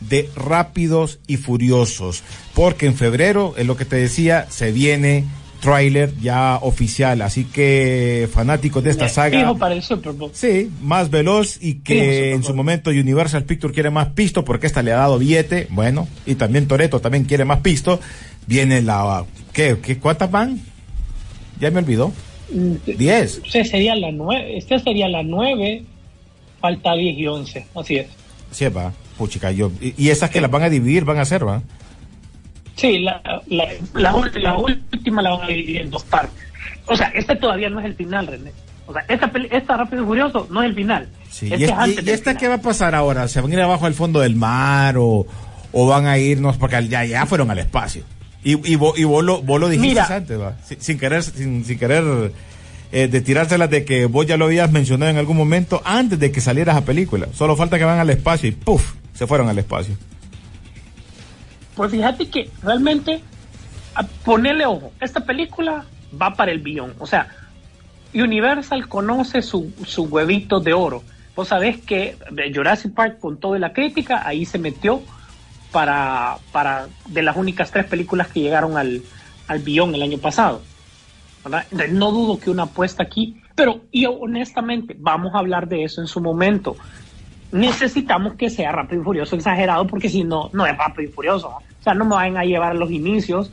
[0.00, 2.22] de Rápidos y Furiosos,
[2.54, 5.26] porque en febrero, es lo que te decía, se viene
[5.60, 9.54] tráiler ya oficial, así que fanáticos de esta saga.
[9.58, 10.30] Para el Super Bowl.
[10.32, 14.82] Sí, más veloz y que en su momento Universal Pictures quiere más pisto porque esta
[14.82, 18.00] le ha dado billete, bueno, y también Toreto también quiere más pisto.
[18.46, 20.60] Viene la ¿qué, qué cuántas van?
[21.60, 22.12] Ya me olvidó.
[22.52, 23.42] Mm, 10.
[23.44, 25.84] Este sería la nueve, este sería la nueve,
[26.60, 28.06] falta 10 y 11, así es.
[28.50, 28.92] Sí, va.
[29.16, 31.62] Puchica, yo y, y esas que las van a dividir van a ser, va.
[32.80, 33.64] Sí, la, la,
[33.94, 36.32] la, la última la van a dividir en dos partes.
[36.86, 38.52] O sea, este todavía no es el final, René.
[38.86, 41.08] O sea, esta, esta Rápido y Furioso no es el final.
[41.30, 41.46] Sí.
[41.52, 42.40] Este ¿Y, es- es antes y- y del esta final.
[42.40, 43.28] qué va a pasar ahora?
[43.28, 45.26] ¿Se van a ir abajo al fondo del mar o,
[45.72, 48.02] o van a irnos porque ya ya fueron al espacio?
[48.42, 50.06] Y, y, vos, y vos, lo, vos lo dijiste Mira.
[50.16, 50.56] antes, va.
[50.64, 52.32] Sin, sin querer sin, sin querer
[52.90, 56.32] eh, de tirárselas de que vos ya lo habías mencionado en algún momento antes de
[56.32, 57.26] que saliera esa película.
[57.34, 58.94] Solo falta que van al espacio y ¡puf!
[59.14, 59.94] Se fueron al espacio.
[61.80, 63.22] Pues fíjate que realmente,
[63.94, 64.04] a
[64.68, 65.86] ojo, esta película
[66.20, 66.92] va para el billón.
[66.98, 67.28] O sea,
[68.12, 71.02] Universal conoce su, su huevito de oro.
[71.34, 72.18] Vos sabés que
[72.54, 75.00] Jurassic Park con toda la crítica, ahí se metió
[75.72, 79.00] para, para de las únicas tres películas que llegaron al,
[79.48, 80.60] al billón el año pasado.
[81.92, 86.08] no dudo que una apuesta aquí, pero y honestamente, vamos a hablar de eso en
[86.08, 86.76] su momento.
[87.52, 91.56] Necesitamos que sea rápido y furioso exagerado, porque si no, no es rápido y furioso.
[91.80, 93.50] O sea, no me vayan a llevar a los inicios.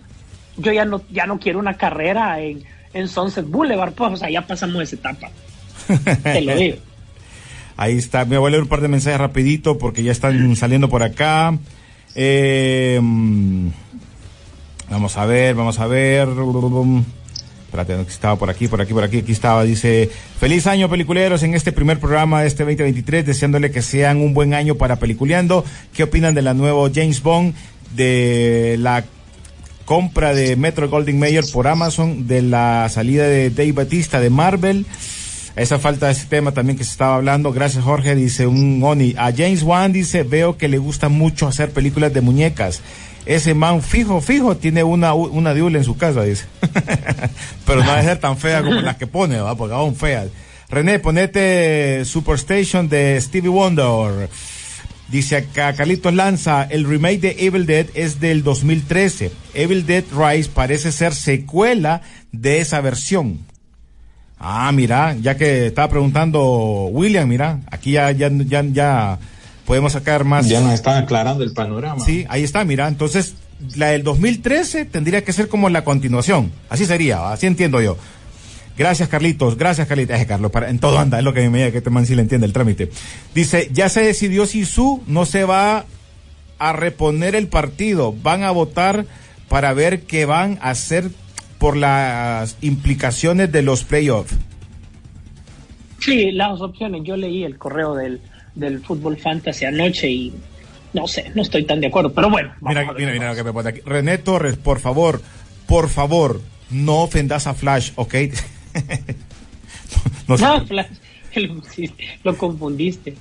[0.57, 2.63] Yo ya no, ya no quiero una carrera en,
[2.93, 5.29] en Sunset Boulevard, pues, o sea, ya pasamos esa etapa.
[6.23, 6.77] Te lo digo.
[7.77, 8.25] Ahí está.
[8.25, 11.57] Me voy a leer un par de mensajes rapidito porque ya están saliendo por acá.
[12.15, 12.99] Eh,
[14.89, 16.27] vamos a ver, vamos a ver.
[17.65, 19.63] Espérate, estaba por aquí, por aquí, por aquí, aquí estaba.
[19.63, 20.09] Dice,
[20.39, 24.55] feliz año peliculeros en este primer programa de este 2023, deseándole que sean un buen
[24.55, 25.63] año para peliculeando.
[25.93, 27.53] ¿Qué opinan de la nueva James Bond,
[27.95, 29.05] de la
[29.85, 34.85] compra de Metro Golding Mayer por Amazon, de la salida de Dave Batista de Marvel?
[35.57, 37.51] Esa falta de ese tema también que se estaba hablando.
[37.51, 38.13] Gracias, Jorge.
[38.13, 39.15] Dice un Oni.
[39.17, 42.81] A James Wan dice, veo que le gusta mucho hacer películas de muñecas.
[43.25, 46.45] Ese man fijo, fijo, tiene una, una diula en su casa, dice.
[47.65, 49.55] Pero no debe ser tan fea como las que pone, ¿va?
[49.55, 50.27] Porque aún feas.
[50.69, 54.29] René, ponete Superstation de Stevie Wonder.
[55.09, 59.31] Dice acá Carlitos Lanza, el remake de Evil Dead es del 2013.
[59.53, 63.39] Evil Dead Rise parece ser secuela de esa versión.
[64.39, 69.19] Ah, mira, ya que estaba preguntando William, mira, aquí ya, ya, ya, ya
[69.65, 70.47] podemos sacar más.
[70.47, 72.03] Ya nos están aclarando el panorama.
[72.03, 73.35] Sí, ahí está, mira, entonces
[73.75, 76.51] la del 2013 tendría que ser como la continuación.
[76.69, 77.97] Así sería, así entiendo yo.
[78.77, 79.57] Gracias, Carlitos.
[79.57, 80.19] Gracias, Carlitos.
[80.19, 82.15] Eh, Carlos, para, en todo anda, es lo que me diga que este man sí
[82.15, 82.89] le entiende el trámite.
[83.33, 85.85] Dice, ya se decidió si su no se va
[86.59, 88.13] a reponer el partido.
[88.13, 89.05] Van a votar
[89.49, 91.09] para ver qué van a hacer
[91.57, 94.35] por las implicaciones de los playoffs.
[95.99, 97.01] Sí, las opciones.
[97.03, 98.21] Yo leí el correo del,
[98.53, 100.33] del Fútbol Fantasy anoche y
[100.93, 102.49] no sé, no estoy tan de acuerdo, pero bueno.
[102.61, 103.81] vamos Mira, a ver mira, mira lo que me pone aquí.
[103.85, 105.21] René Torres, por favor,
[105.67, 108.15] por favor, no ofendas a Flash, ¿ok?
[110.27, 110.87] No, no, Flash,
[111.35, 111.61] lo,
[112.23, 113.15] lo confundiste.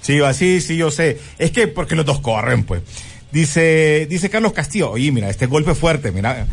[0.00, 1.18] Sí, así, sí, yo sé.
[1.38, 2.82] Es que porque los dos corren, pues.
[3.30, 6.46] Dice, dice Carlos Castillo, oye, mira, este golpe fuerte, mira.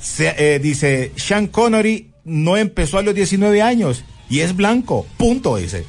[0.00, 5.56] Se- eh, dice, Sean Connery no empezó a los 19 años y es blanco, punto,
[5.56, 5.84] dice.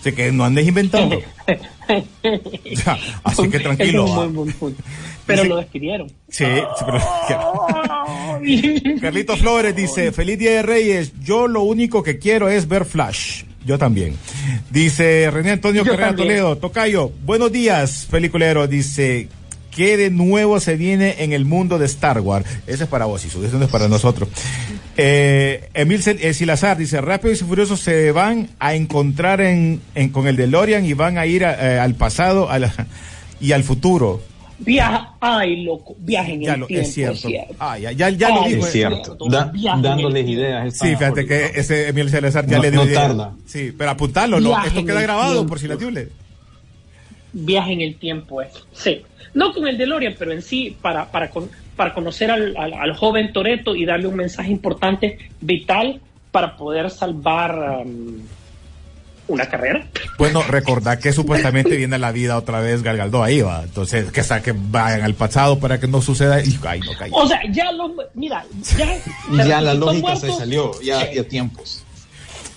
[0.00, 1.20] Así que no andes inventando.
[3.24, 4.04] Así que tranquilo.
[4.04, 4.20] Es un ah.
[4.20, 4.82] buen, buen punto.
[5.26, 6.08] Pero Dice- lo despidieron.
[6.28, 7.00] Sí, sí, pero...
[9.00, 13.44] Carlitos Flores dice, feliz día de Reyes, yo lo único que quiero es ver Flash.
[13.66, 14.14] Yo también.
[14.70, 16.28] Dice René Antonio Yo Carrera también.
[16.28, 18.66] Toledo, Tocayo, buenos días, peliculero.
[18.66, 19.28] Dice,
[19.70, 22.46] ¿qué de nuevo se viene en el mundo de Star Wars?
[22.66, 24.30] Ese es para vos, Isu, eso no es para nosotros.
[24.96, 30.26] Eh, Emil eh, Silazar dice, Rápido y Furiosos se van a encontrar en, en- con
[30.26, 32.86] el DeLorean y van a ir a- eh, al pasado a la-
[33.40, 34.22] y al futuro.
[34.62, 36.86] Viaja, ay, loco, viaje en Ya el lo, tiempo.
[36.86, 37.28] es cierto.
[37.28, 37.54] cierto.
[37.58, 38.66] Ah, ya, ya, ya lo dijo.
[38.66, 39.16] Es cierto.
[39.30, 40.76] Da- dándoles ideas.
[40.76, 43.00] Sí, fíjate que ese Emil Salazar ya No- le dio no idea.
[43.08, 43.32] tarda.
[43.46, 44.62] Sí, pero apuntalo, ¿no?
[44.64, 45.48] Esto queda el grabado tiempo.
[45.48, 46.08] por si la tible.
[47.32, 48.48] Viaje en el tiempo, es.
[48.72, 49.02] Sí.
[49.34, 52.96] No con el DeLorean, pero en sí, para, para, con- para conocer al, al- al
[52.96, 56.00] joven Toreto y darle un mensaje importante, vital,
[56.32, 58.18] para poder salvar um,
[59.30, 59.86] una carrera.
[60.18, 63.62] Bueno, recordad que supuestamente viene a la vida otra vez Galgaldo ahí va.
[63.62, 66.42] Entonces, que, sa- que vayan al pasado para que no suceda.
[66.44, 67.16] Y, ay, no, calla.
[67.16, 67.92] O sea, ya los.
[68.14, 68.44] Mira,
[68.76, 68.98] ya.
[69.46, 71.82] Ya la lógica se salió, ya, ya tiempos.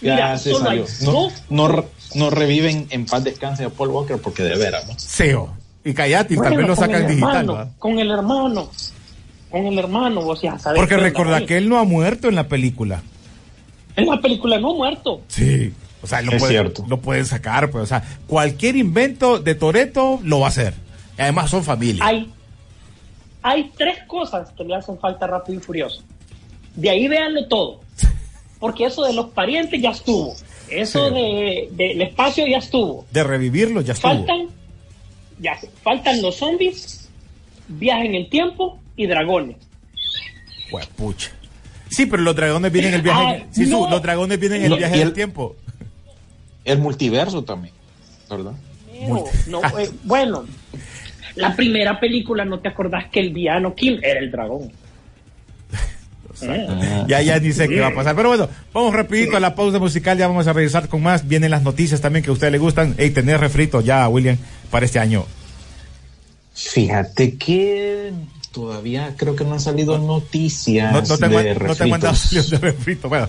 [0.01, 0.85] Ya Mira, se salió.
[1.01, 4.93] No, no, no reviven en paz descanse a Paul Walker porque de veras, ¿no?
[4.97, 5.53] Seo.
[5.85, 7.69] Y callate, y tal Bueno, vez lo sacan digital, hermano, ¿va?
[7.77, 8.69] Con el hermano.
[9.49, 10.79] Con el hermano, vos ya sabes.
[10.79, 13.01] Porque recordad que él no ha muerto en la película.
[13.95, 15.21] En la película no ha muerto.
[15.27, 15.71] Sí.
[16.03, 16.85] O sea, lo, Es puede- cierto.
[16.87, 17.83] lo pueden sacar, pues.
[17.85, 20.73] O sea, cualquier invento de Toreto lo va a hacer.
[21.17, 22.05] Y además son familia.
[22.05, 22.31] Hay,
[23.41, 26.03] hay tres cosas que le hacen falta a Rápido y Furioso.
[26.75, 27.79] De ahí véanlo todo.
[28.59, 30.35] Porque eso de los parientes ya estuvo.
[30.69, 31.13] Eso Sí.
[31.13, 33.05] de del espacio ya estuvo.
[33.11, 34.11] De revivirlo ya estuvo.
[34.13, 34.47] Faltan,
[35.39, 37.09] ya, faltan los zombies,
[37.67, 39.57] viaje en el tiempo y dragones.
[40.71, 41.31] Huepucha.
[41.89, 43.21] Sí, pero los dragones vienen en el viaje.
[43.25, 43.89] Ay, sí, su- no.
[43.89, 45.55] los dragones vienen en el viaje del el- tiempo.
[46.65, 47.73] El multiverso también,
[48.29, 48.53] ¿verdad?
[48.91, 50.45] Pero, no, eh, bueno,
[51.35, 54.71] la primera película, ¿no te acordás que el villano Kim era el dragón?
[56.41, 58.15] Eh, Ya, ya ni sé qué va a pasar.
[58.15, 61.27] Pero bueno, vamos rapidito a la pausa musical, ya vamos a regresar con más.
[61.27, 62.95] Vienen las noticias también que a ustedes les gustan.
[62.97, 64.37] Ey, tener refrito ya, William,
[64.71, 65.25] para este año.
[66.53, 68.11] Fíjate que
[68.53, 71.73] todavía creo que no han salido noticias No, no tengo, de no
[72.49, 73.09] de refrito.
[73.09, 73.27] Bueno,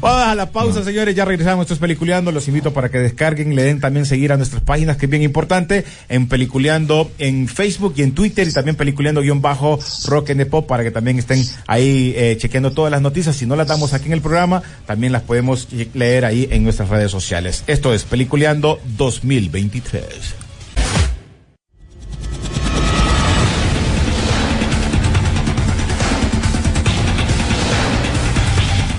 [0.00, 1.16] vamos a la pausa, señores.
[1.16, 1.64] Ya regresamos.
[1.64, 2.30] Esto es Peliculeando.
[2.30, 5.22] Los invito para que descarguen, le den también seguir a nuestras páginas, que es bien
[5.22, 10.46] importante, en Peliculeando en Facebook y en Twitter, y también Peliculeando guion bajo Rock and
[10.46, 13.34] Pop, para que también estén ahí eh, chequeando todas las noticias.
[13.34, 16.90] Si no las damos aquí en el programa, también las podemos leer ahí en nuestras
[16.90, 17.64] redes sociales.
[17.66, 20.45] Esto es Peliculeando 2023.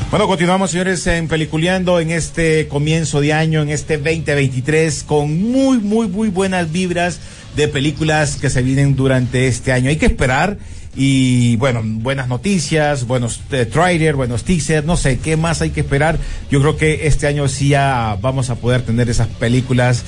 [0.09, 5.79] Bueno, continuamos, señores, en Peliculeando en este comienzo de año, en este 2023, con muy,
[5.79, 7.19] muy, muy buenas vibras
[7.57, 9.89] de películas que se vienen durante este año.
[9.89, 10.59] Hay que esperar
[10.99, 15.81] y, bueno, buenas noticias, buenos eh, trailers, buenos teasers, no sé, ¿qué más hay que
[15.81, 16.17] esperar?
[16.49, 20.03] Yo creo que este año sí ya vamos a poder tener esas películas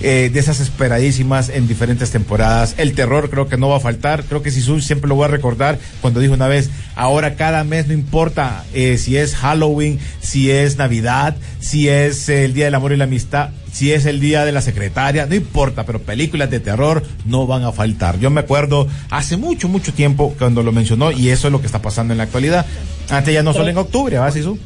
[0.00, 2.74] eh, de esas esperadísimas en diferentes temporadas.
[2.76, 5.28] El terror creo que no va a faltar, creo que Sisu siempre lo voy a
[5.28, 10.50] recordar cuando dijo una vez, ahora cada mes no importa eh, si es Halloween, si
[10.50, 14.44] es Navidad, si es el Día del Amor y la Amistad, si es el día
[14.44, 18.18] de la secretaria, no importa, pero películas de terror no van a faltar.
[18.20, 21.66] Yo me acuerdo hace mucho, mucho tiempo cuando lo mencionó y eso es lo que
[21.66, 22.66] está pasando en la actualidad.
[23.08, 24.58] Antes ya no solo en octubre, ¿va, Sisu?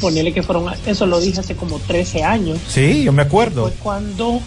[0.00, 2.58] Ponele que fueron, eso lo dije hace como 13 años.
[2.66, 3.68] Sí, yo me acuerdo.
[3.68, 4.40] Fue cuando,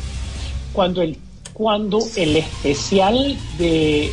[0.73, 1.17] cuando el,
[1.53, 4.12] cuando el especial de,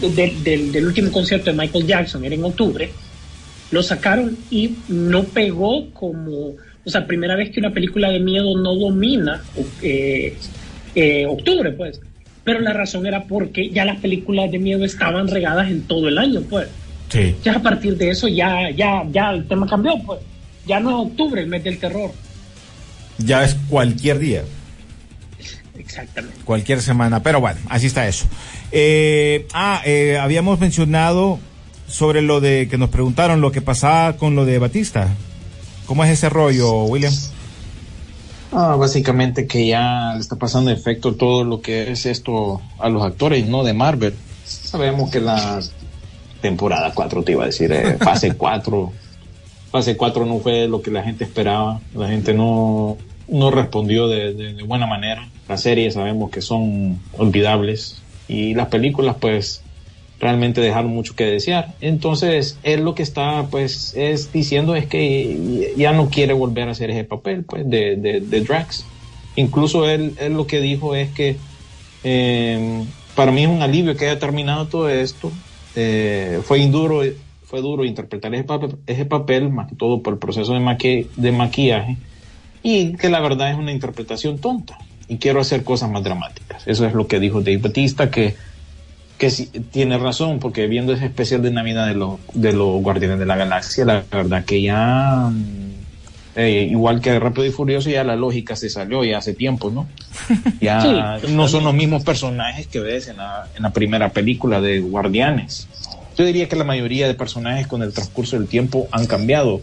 [0.00, 2.90] de- del- del, del último concierto de Michael Jackson era en octubre,
[3.70, 8.56] lo sacaron y no pegó como, o sea, primera vez que una película de miedo
[8.58, 9.42] no domina
[9.82, 10.36] eh,
[10.94, 12.00] eh, octubre, pues.
[12.44, 16.18] Pero la razón era porque ya las películas de miedo estaban regadas en todo el
[16.18, 16.68] año, pues.
[17.08, 17.34] Sí.
[17.42, 20.20] Ya a partir de eso ya, ya, ya el tema cambió, pues.
[20.66, 22.10] Ya no es octubre el mes del terror.
[23.18, 24.42] Ya es cualquier día.
[25.76, 26.38] Exactamente.
[26.44, 28.26] cualquier semana, pero bueno, así está eso.
[28.70, 31.40] Eh, ah, eh, habíamos mencionado
[31.88, 35.08] sobre lo de que nos preguntaron lo que pasaba con lo de Batista.
[35.86, 37.12] ¿Cómo es ese rollo, William?
[38.52, 43.02] Ah, básicamente que ya le está pasando efecto todo lo que es esto a los
[43.02, 43.64] actores, ¿no?
[43.64, 44.14] De Marvel.
[44.44, 45.60] Sabemos que la
[46.40, 48.92] temporada 4, te iba a decir, eh, fase 4,
[49.72, 51.80] fase 4 no fue lo que la gente esperaba.
[51.94, 52.96] La gente no,
[53.28, 55.28] no respondió de, de- de buena manera.
[55.48, 57.96] Las series sabemos que son olvidables
[58.28, 59.62] y las películas pues
[60.20, 61.74] realmente dejaron mucho que desear.
[61.80, 66.72] Entonces, él lo que está pues es diciendo es que ya no quiere volver a
[66.72, 68.84] hacer ese papel pues de, de, de Drax.
[69.36, 71.36] Incluso él, él lo que dijo es que
[72.04, 75.32] eh, para mí es un alivio que haya terminado todo esto.
[75.76, 77.02] Eh, fue duro,
[77.44, 81.08] fue duro interpretar ese papel, ese papel, más que todo por el proceso de, maqui-
[81.16, 81.96] de maquillaje,
[82.62, 84.78] y que la verdad es una interpretación tonta.
[85.08, 86.62] Y quiero hacer cosas más dramáticas.
[86.66, 88.36] Eso es lo que dijo Dave Batista, que
[89.18, 93.18] que sí, tiene razón, porque viendo ese especial de Navidad de, los de los Guardianes
[93.18, 95.74] de la Galaxia, la verdad que ya, mm,
[96.36, 99.86] eh, igual que Rápido y Furioso, ya la lógica se salió ya hace tiempo, ¿no?
[100.60, 104.60] Ya Sí, no son los mismos personajes que ves en la, en la primera película
[104.60, 105.68] de Guardianes.
[106.16, 109.60] Yo diría que la mayoría de personajes con el transcurso del tiempo han cambiado.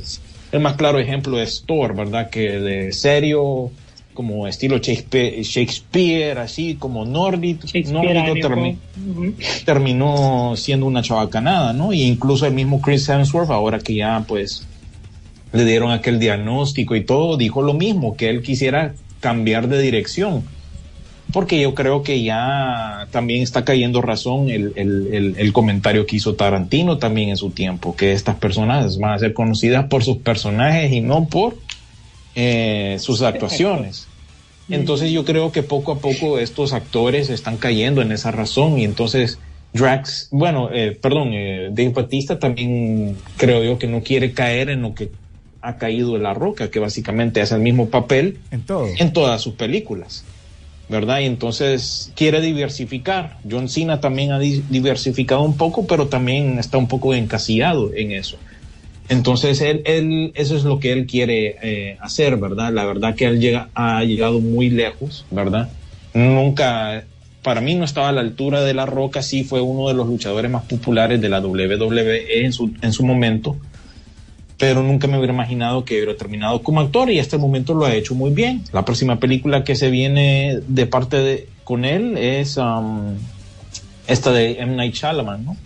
[0.51, 2.29] El más claro ejemplo es Thor, ¿verdad?
[2.29, 3.71] Que de serio,
[4.13, 8.75] como estilo Shakespeare, Shakespeare así como nórdico, nórdico termi-
[9.09, 9.33] Ujú.
[9.65, 11.93] terminó siendo una chavacanada, ¿no?
[11.93, 14.65] Y incluso el mismo Chris Hemsworth, ahora que ya pues
[15.53, 20.43] le dieron aquel diagnóstico y todo, dijo lo mismo, que él quisiera cambiar de dirección.
[21.33, 26.17] Porque yo creo que ya también está cayendo razón el, el, el, el comentario que
[26.17, 30.17] hizo Tarantino también en su tiempo, que estas personas van a ser conocidas por sus
[30.17, 31.55] personajes y no por
[32.35, 34.07] eh, sus actuaciones.
[34.69, 38.85] Entonces yo creo que poco a poco estos actores están cayendo en esa razón y
[38.85, 39.39] entonces
[39.73, 44.81] Drax, bueno, eh, perdón, eh, Dave Batista también creo yo que no quiere caer en
[44.81, 45.11] lo que
[45.61, 48.87] ha caído de La Roca, que básicamente hace el mismo papel En todo.
[48.97, 50.25] en todas sus películas,
[50.89, 51.19] ¿verdad?
[51.19, 53.37] Y entonces quiere diversificar.
[53.49, 58.11] John Cena también ha di- diversificado un poco, pero también está un poco encasillado en
[58.11, 58.37] eso.
[59.11, 62.71] Entonces, él, eso es lo que él quiere eh, hacer, ¿verdad?
[62.71, 65.69] La verdad que él llega, ha llegado muy lejos, ¿verdad?
[66.13, 67.03] Nunca,
[67.43, 70.07] para mí no estaba a la altura de La Roca, sí fue uno de los
[70.07, 73.57] luchadores más populares de la WWE en su, en su momento,
[74.57, 77.83] pero nunca me hubiera imaginado que hubiera terminado como actor y hasta el momento lo
[77.83, 78.63] ha hecho muy bien.
[78.71, 83.15] La próxima película que se viene de parte de con él es um,
[84.07, 84.77] esta de M.
[84.77, 85.57] Night Shyamalan, ¿no?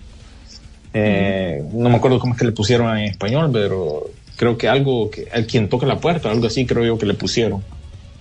[0.97, 5.09] Eh, No me acuerdo cómo es que le pusieron en español, pero creo que algo,
[5.11, 7.61] que, el quien toca la puerta, algo así creo yo que le pusieron.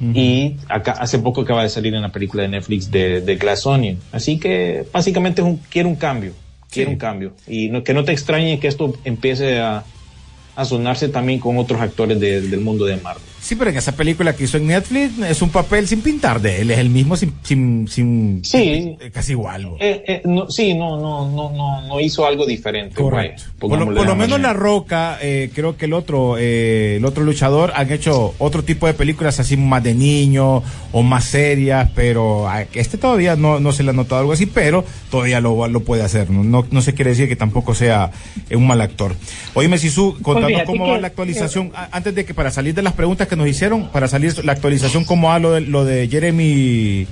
[0.00, 3.64] Y acá hace poco acaba de salir en la película de Netflix de, de Glass
[3.64, 3.96] Onion.
[4.12, 6.32] Así que básicamente es un, quiere un cambio.
[6.70, 7.32] Quiere un cambio.
[7.46, 9.84] Y no, que no te extrañe que esto empiece a,
[10.56, 13.22] a sonarse también con otros actores de- del mundo de Marvel.
[13.44, 16.62] Sí, pero en esa película que hizo en Netflix es un papel sin pintar de
[16.62, 18.96] él, es el mismo sin, sin, sin Sí.
[18.98, 19.68] eh, casi igual.
[19.80, 22.94] Eh, eh, no, sí, no, no, no, no, no hizo algo diferente.
[22.94, 23.42] Correcto.
[23.58, 24.54] Por lo, por lo menos La.
[24.54, 28.94] Roca, eh, creo que el otro, eh, el otro luchador han hecho otro tipo de
[28.94, 33.82] películas así más de niño o más serias, pero a este todavía no, no se
[33.82, 36.30] le ha notado algo así, pero todavía lo, lo puede hacer.
[36.30, 38.10] No, no, no se quiere decir que tampoco sea
[38.50, 39.14] un mal actor.
[39.52, 42.80] Oíme, Sisu, contanos fíjate cómo que- va la actualización, antes de que para salir de
[42.82, 46.08] las preguntas que nos hicieron, para salir la actualización, cómo va lo de, lo de
[46.08, 47.06] Jeremy,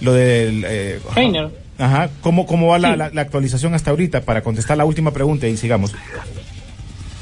[0.00, 0.62] lo de...
[0.66, 1.50] Eh, Reiner.
[1.78, 2.98] Ajá, ¿cómo, cómo va la, Sí.
[2.98, 4.22] la- la actualización hasta ahorita?
[4.22, 5.94] Para contestar la última pregunta y sigamos.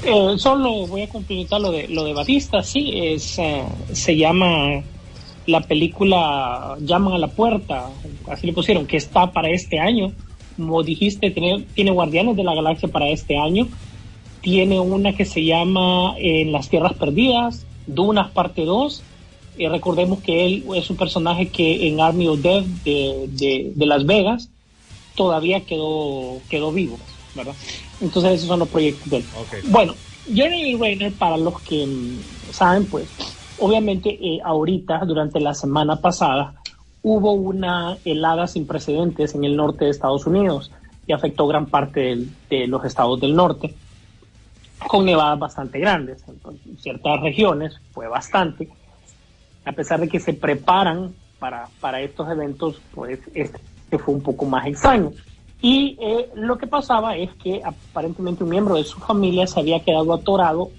[0.04, 3.62] Eh, solo voy a complementar lo de lo de Batista, sí, es eh,
[3.92, 4.82] se llama
[5.46, 7.86] la película Llaman a la puerta,
[8.30, 10.12] así le pusieron, que está para este año.
[10.56, 13.68] Como dijiste, tiene, tiene Guardianes de la Galaxia para este año.
[14.40, 19.04] Tiene una que se llama En las Tierras Perdidas, Dunas parte 2.
[19.58, 23.86] Y recordemos que él es un personaje que en Army of Death de, de, de
[23.86, 24.50] Las Vegas
[25.14, 26.98] todavía quedó, quedó vivo,
[27.34, 27.54] ¿verdad?
[28.00, 29.24] Entonces esos son los proyectos de él.
[29.70, 29.94] Bueno,
[30.26, 33.08] Jeremy Renner, para los que mm, saben, pues,
[33.56, 36.54] obviamente eh, ahorita, durante la semana pasada,
[37.02, 40.70] hubo una helada sin precedentes en el norte de Estados Unidos
[41.06, 43.74] y afectó gran parte del- de los estados del norte,
[44.78, 46.24] con nevadas bastante grandes.
[46.28, 48.68] En ciertas regiones fue bastante.
[49.64, 53.58] A pesar de que se preparan para, para estos eventos, pues este
[53.98, 55.12] fue un poco más extraño.
[55.60, 59.80] Y eh, lo que pasaba es que aparentemente un miembro de su familia se había
[59.80, 60.70] quedado atorado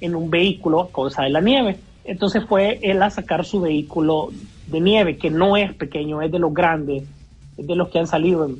[0.00, 1.78] en un vehículo a causa de la nieve.
[2.04, 4.30] Entonces fue él a sacar su vehículo
[4.68, 7.04] de nieve, que no es pequeño, es de los grandes,
[7.58, 8.56] es de los que han salido en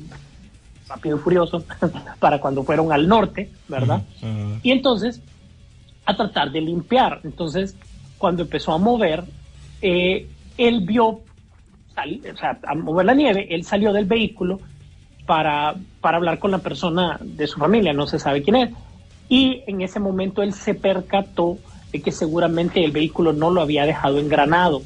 [0.91, 1.63] Rápido y Furioso
[2.19, 4.03] para cuando fueron al norte, ¿verdad?
[4.61, 5.21] Y entonces,
[6.05, 7.21] a tratar de limpiar.
[7.23, 7.75] Entonces,
[8.17, 9.23] cuando empezó a mover,
[9.81, 10.27] eh,
[10.57, 11.21] él vio, o
[12.37, 14.59] sea, a mover la nieve, él salió del vehículo
[15.25, 18.69] para, para hablar con la persona de su familia, no se sabe quién es.
[19.29, 21.57] Y en ese momento él se percató
[21.93, 24.81] de que seguramente el vehículo no lo había dejado engranado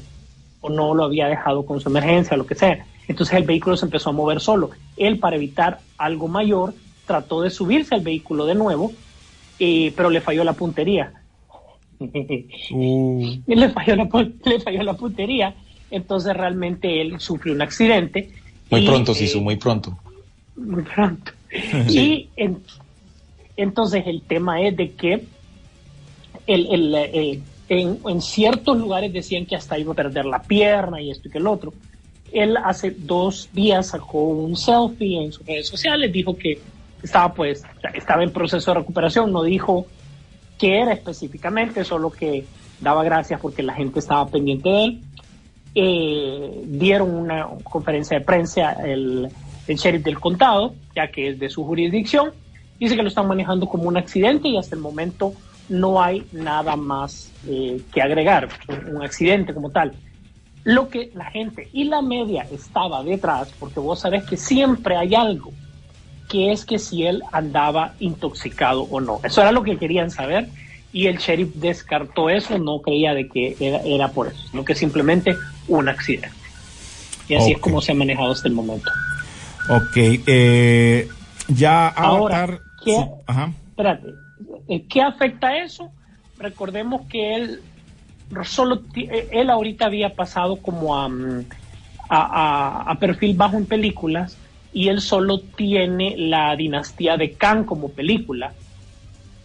[0.60, 2.86] o no lo había dejado con su emergencia, lo que sea.
[3.08, 4.70] Entonces el vehículo se empezó a mover solo.
[4.96, 6.74] Él, para evitar algo mayor,
[7.06, 8.92] trató de subirse al vehículo de nuevo,
[9.58, 11.12] eh, pero le falló la puntería.
[12.00, 14.08] le, falló la,
[14.44, 15.54] le falló la puntería.
[15.90, 18.30] Entonces realmente él sufrió un accidente.
[18.70, 19.96] Muy y, pronto, eh, Sisu, muy pronto.
[20.56, 21.32] muy pronto.
[21.88, 22.58] Y en-
[23.56, 25.24] entonces el tema es de que
[26.46, 31.00] el, el, eh, en, en ciertos lugares decían que hasta iba a perder la pierna
[31.00, 31.72] y esto y que el otro.
[32.32, 36.60] Él hace dos días sacó un selfie en sus redes sociales, dijo que
[37.02, 37.62] estaba pues,
[37.94, 39.86] estaba en proceso de recuperación, no dijo
[40.58, 42.44] qué era específicamente, solo que
[42.80, 45.00] daba gracias porque la gente estaba pendiente de él.
[45.74, 49.28] Eh, dieron una conferencia de prensa el,
[49.68, 52.30] sheriff del condado, ya que es de su jurisdicción,
[52.78, 55.34] dice que lo están manejando como un accidente y hasta el momento
[55.68, 58.48] no hay nada más eh, que agregar,
[58.90, 59.92] un accidente como tal.
[60.66, 65.14] Lo que la gente y la media estaba detrás, porque vos sabés que siempre hay
[65.14, 65.52] algo,
[66.28, 69.20] que es que si él andaba intoxicado o no.
[69.22, 70.48] Eso era lo que querían saber
[70.92, 74.74] y el sheriff descartó eso, no creía de que era, era por eso, sino que
[74.74, 75.36] simplemente
[75.68, 76.30] un accidente.
[77.28, 78.90] Y así es como se ha manejado hasta el momento.
[79.68, 79.96] Ok,
[80.26, 81.08] eh,
[81.46, 82.60] ya Ahora, Avatar.
[82.84, 83.52] ¿qué- sí, ajá.
[83.68, 84.14] Espérate,
[84.68, 85.90] eh, ¿qué afecta eso?
[86.38, 87.62] Recordemos que él
[88.44, 91.48] solo eh, él ahorita había pasado como a, mm,
[92.08, 94.38] a, a- a perfil bajo en películas
[94.72, 98.54] y él solo tiene la dinastía de Khan como película,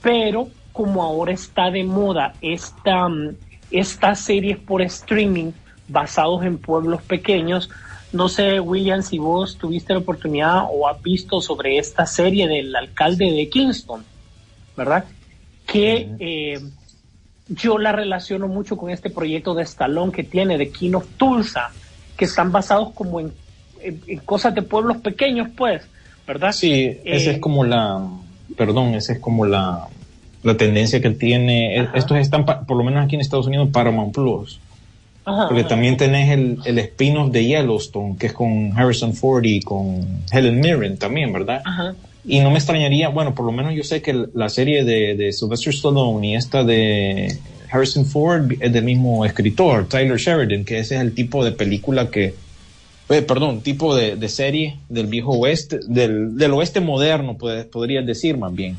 [0.02, 3.38] pero como ahora está de moda esta, mm,
[3.70, 5.54] estas series por streaming
[5.88, 7.70] basados en pueblos pequeños,
[8.12, 12.76] no sé, William, si vos tuviste la oportunidad o has visto sobre esta serie del
[12.76, 14.06] alcalde de Kingston,
[14.76, 15.06] ¿verdad?
[15.66, 16.60] Que eh,
[17.56, 21.72] yo la relaciono mucho con este proyecto de Stallone que tiene de King of Tulsa,
[22.18, 23.34] que están basados como en,
[23.82, 25.82] en- en cosas de pueblos pequeños, pues,
[26.28, 26.52] ¿verdad?
[26.52, 26.74] Sí,
[27.06, 28.00] esa Eh, es como la,
[28.58, 29.88] perdón, esa es como la,
[30.44, 31.80] la tendencia que tiene.
[31.80, 34.60] Eh, Estos están, por lo menos aquí en Estados Unidos, Paramount Plus.
[35.26, 35.70] ajá, Porque ajá.
[35.70, 40.60] también tenés el, el spin-off de Yellowstone, que es con Harrison Ford y con Helen
[40.60, 41.62] Mirren también, ¿verdad?
[41.66, 41.96] Ajá.
[42.24, 45.34] Y no me extrañaría, bueno, por lo menos yo sé que la serie de, de
[45.34, 47.28] Sylvester Stallone y esta de
[47.72, 52.10] Harrison Ford es del mismo escritor, Tyler Sheridan, que ese es el tipo de película
[52.12, 52.36] que,
[53.10, 58.06] eh, perdón, tipo de, de serie del viejo oeste, del, del oeste moderno, puede- podrías
[58.06, 58.78] decir más bien.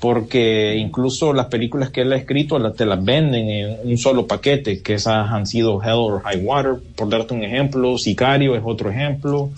[0.00, 4.26] Porque incluso las películas que él ha escrito la- te las venden en un solo
[4.26, 8.62] paquete, que esas han sido Hell or High Water, por darte un ejemplo, Sicario es
[8.64, 9.50] otro ejemplo.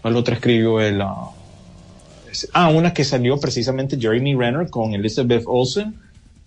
[0.00, 1.00] ¿Cuál otra escribió él?
[1.02, 1.30] Ah,
[2.52, 5.94] Ah, una que salió precisamente Jeremy Renner con Elizabeth Olsen.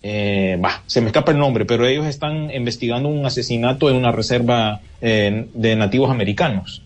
[0.02, 4.12] Eh, bah, se me escapa el nombre, pero ellos están investigando un asesinato en una
[4.12, 6.82] reserva eh, de nativos americanos.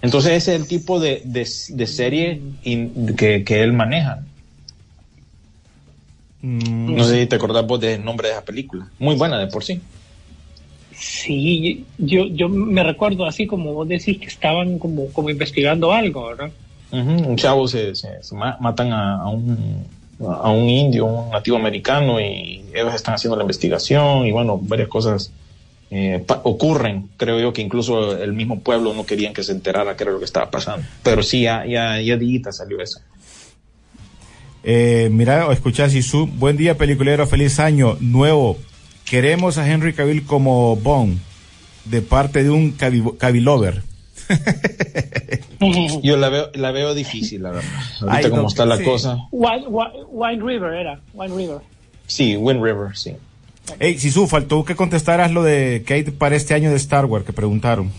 [0.00, 4.20] Entonces ese es el tipo de, de- de serie in- que, que él maneja.
[6.42, 8.88] Mm, No sé si te acordás vos del nombre de esa película.
[8.98, 9.80] Muy buena de por sí.
[10.94, 16.26] Sí, yo, yo me recuerdo así como vos decís que estaban como, como investigando algo,
[16.26, 16.50] ¿verdad?
[16.92, 19.86] Un chavo se, se- se ma- matan a, un
[20.20, 24.88] a un indio, un nativo americano y ellos están haciendo la investigación y bueno, varias
[24.88, 25.32] cosas
[25.90, 27.08] eh, ocurren.
[27.16, 30.18] Creo yo que incluso el mismo pueblo no querían que se enterara qué era lo
[30.18, 30.86] que estaba pasando.
[31.02, 33.00] Pero sí, ya, ya, ya digita salió eso.
[34.64, 36.26] Eh, mira, escuchá, Sisu.
[36.26, 37.26] Buen día, peliculero.
[37.26, 38.58] Feliz año nuevo.
[39.04, 41.18] Queremos a Henry Cavill como Bond,
[41.86, 43.82] de parte de un cavi- Cavilover.
[46.02, 47.70] Yo la veo, la veo difícil, la verdad.
[48.00, 48.84] Ahorita como no, está la sí.
[48.84, 49.18] cosa.
[49.30, 51.58] Wine, River era, Wine River.
[52.06, 53.12] Sí, Wind River, sí.
[53.78, 57.24] Hey, Sisu, faltó que contestaras lo de que hay para este año de Star Wars
[57.24, 57.90] que preguntaron.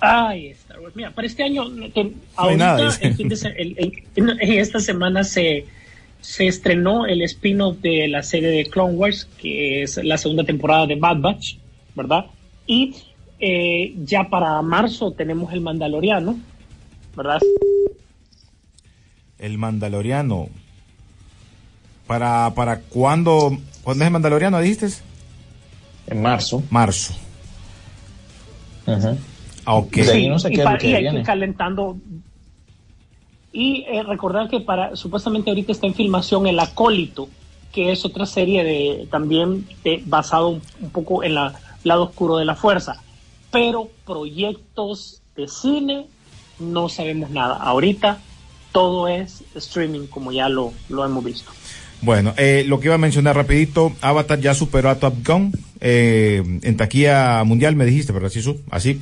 [0.00, 0.94] Ay, Star Wars.
[0.94, 3.06] Mira, para este año, que ahorita, nada, dice.
[3.06, 3.74] el fin de se- el-
[4.16, 5.66] el- esta semana se,
[6.20, 10.86] se estrenó el spin-off de la serie de Clone Wars, que es la segunda temporada
[10.86, 11.54] de Bad Batch,
[11.96, 12.26] ¿verdad?
[12.66, 12.94] Y
[13.40, 16.36] eh, ya para marzo tenemos el Mandaloriano,
[17.16, 17.40] ¿verdad?
[19.38, 20.48] El Mandaloriano.
[22.06, 23.56] ¿Para, para cuándo?
[23.82, 24.88] ¿Cuándo es el Mandaloriano, dijiste?
[26.06, 26.62] En marzo.
[26.70, 27.14] Marzo.
[28.86, 29.18] Ujú.
[29.66, 29.92] Ah, ok.
[29.92, 31.98] De ahí no sé y, qué es pa- lo que y hay que ir calentando.
[33.52, 37.28] Y eh, recordar que para supuestamente ahorita está en filmación El Acólito,
[37.72, 42.36] que es otra serie de también de- basado un, un poco en la lado oscuro
[42.38, 43.02] de la fuerza.
[43.50, 46.06] Pero proyectos de cine
[46.58, 47.56] no sabemos nada.
[47.56, 48.18] Ahorita
[48.72, 51.50] todo es streaming, como ya lo, lo hemos visto.
[52.02, 56.42] Bueno, eh, lo que iba a mencionar rapidito, Avatar ya superó a Top Gun eh,
[56.62, 58.60] en taquilla mundial, me dijiste, ¿verdad, Sisu?
[58.70, 59.00] Así,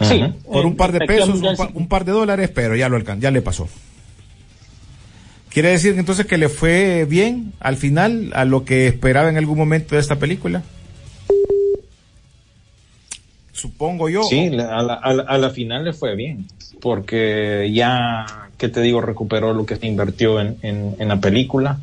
[0.00, 1.72] Sí, por un par de pesos, mundial, un, pa- sí.
[1.74, 3.68] un par de dólares, pero ya lo alcan ya le pasó.
[5.50, 9.58] ¿Quiere decir entonces que le fue bien al final a lo que esperaba en algún
[9.58, 10.62] momento de esta película?
[13.58, 14.22] Supongo yo.
[14.22, 16.46] Sí, a la, a la- a la final le fue bien,
[16.80, 18.24] porque ya,
[18.56, 19.00] ¿qué te digo?
[19.00, 21.78] Recuperó lo que se invirtió en, en, en la película,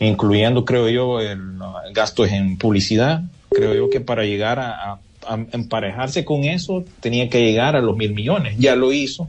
[0.00, 3.22] incluyendo, creo yo, el, uh, gastos en publicidad.
[3.50, 7.80] Creo yo que para llegar a, a- a emparejarse con eso tenía que llegar a
[7.80, 8.56] los mil millones.
[8.58, 9.28] Ya lo hizo.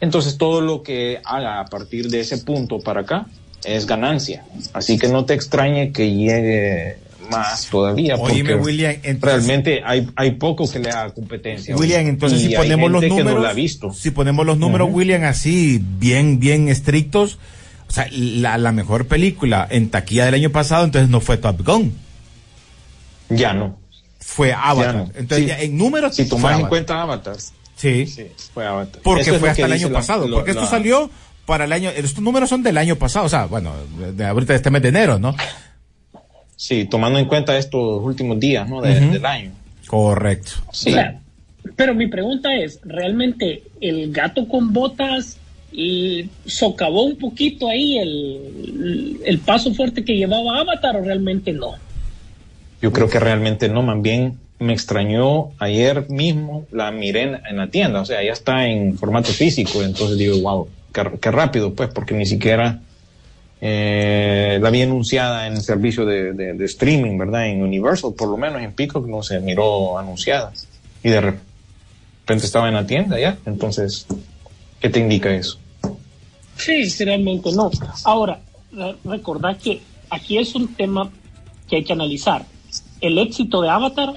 [0.00, 3.26] Entonces todo lo que haga a partir de ese punto para acá
[3.64, 4.44] es ganancia.
[4.72, 6.96] Así que no te extrañe que llegue
[7.30, 8.16] más todavía.
[8.16, 11.76] Oíme, porque William, entonces- realmente hay, hay poco que le haga competencia.
[11.76, 14.88] William, entonces si ponemos los no números, si ponemos los números.
[14.90, 17.38] William, así bien, bien estrictos,
[17.88, 21.60] o sea, la, la mejor película en taquilla del año pasado, entonces no fue Top
[21.66, 21.92] Gun,
[23.30, 23.78] Ya no.
[24.18, 24.94] fue Avatar.
[24.94, 25.02] no.
[25.14, 25.46] Entonces, Sí.
[25.46, 27.36] ya en números, Si tomas en cuenta Avatar,
[27.76, 29.00] sí, sí, fue Avatar.
[29.02, 31.10] porque Eso fue hasta el año la- pasado, lo- porque esto salió
[31.46, 34.52] para el año, estos números son del año pasado, o sea, bueno, de, de ahorita
[34.52, 35.34] de este mes de enero, ¿no?
[36.56, 38.80] Sí, tomando en cuenta estos últimos días ¿no?
[38.80, 39.50] De- del año.
[39.86, 40.52] Correcto.
[40.72, 40.90] Sí.
[40.90, 41.20] O sea,
[41.76, 45.38] pero mi pregunta es, ¿realmente el gato con botas
[45.72, 51.74] y socavó un poquito ahí el, el paso fuerte que llevaba Avatar o realmente no?
[52.80, 57.56] Yo creo que realmente no, más bien me extrañó ayer mismo, la miré en, en
[57.56, 61.74] la tienda, o sea, ya está en formato físico, entonces digo, wow, qué, qué rápido,
[61.74, 62.80] pues, porque ni siquiera
[63.64, 67.46] eh, la vi anunciada en el servicio de, streaming, ¿verdad?
[67.46, 70.52] En Universal, por lo menos en Pico, no se miró anunciada.
[71.04, 74.06] Y de repente estaba en la tienda ya, entonces,
[74.80, 75.58] ¿qué te indica eso?
[76.56, 77.70] Sí, realmente no.
[78.04, 78.40] Ahora,
[78.72, 81.08] re- recordad que aquí es un tema
[81.68, 82.44] que hay que analizar.
[83.00, 84.12] El éxito de Avatar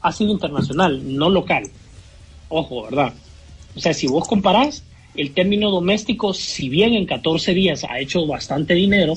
[0.00, 1.64] ha sido internacional, no local.
[2.48, 3.12] Ojo, ¿verdad?
[3.76, 4.82] O sea, si vos comparás,
[5.18, 9.14] el término doméstico, si bien en 14 días ha hecho bastante dinero,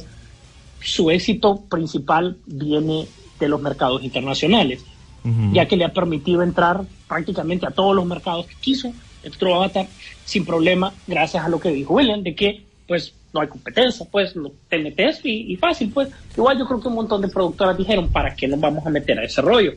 [0.82, 3.06] su éxito principal viene
[3.39, 4.84] de los mercados internacionales,
[5.54, 8.91] ya que le ha permitido entrar prácticamente a todos los mercados que quiso.
[9.24, 9.86] Entró Avatar
[10.26, 14.36] sin problema, gracias a lo que dijo William, de que pues no hay competencia, pues
[14.36, 16.10] no, te metes y, y fácil, pues.
[16.36, 19.20] Igual yo creo que un montón de productoras dijeron, ¿para qué nos vamos a meter
[19.20, 19.74] a ese rollo?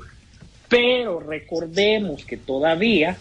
[0.69, 3.17] Pero recordemos que todavía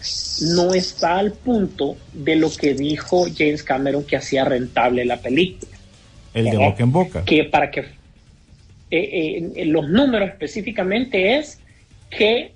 [0.54, 5.70] no está al punto de lo que dijo James Cameron que hacía rentable la película.
[6.32, 7.24] El de boca en boca.
[7.24, 7.80] Que para que
[8.90, 11.60] eh, eh, los números específicamente es
[12.10, 12.52] que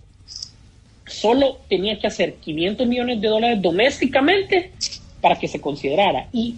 [1.07, 4.72] solo tenía que hacer 500 millones de dólares domésticamente
[5.20, 6.55] para que se considerara y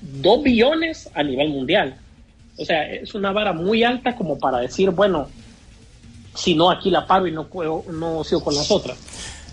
[0.00, 1.96] 2 billones a nivel mundial.
[2.56, 5.28] O sea, es una vara muy alta como para decir, bueno,
[6.34, 7.48] si no aquí la paro y no,
[7.92, 8.98] no sigo con las otras.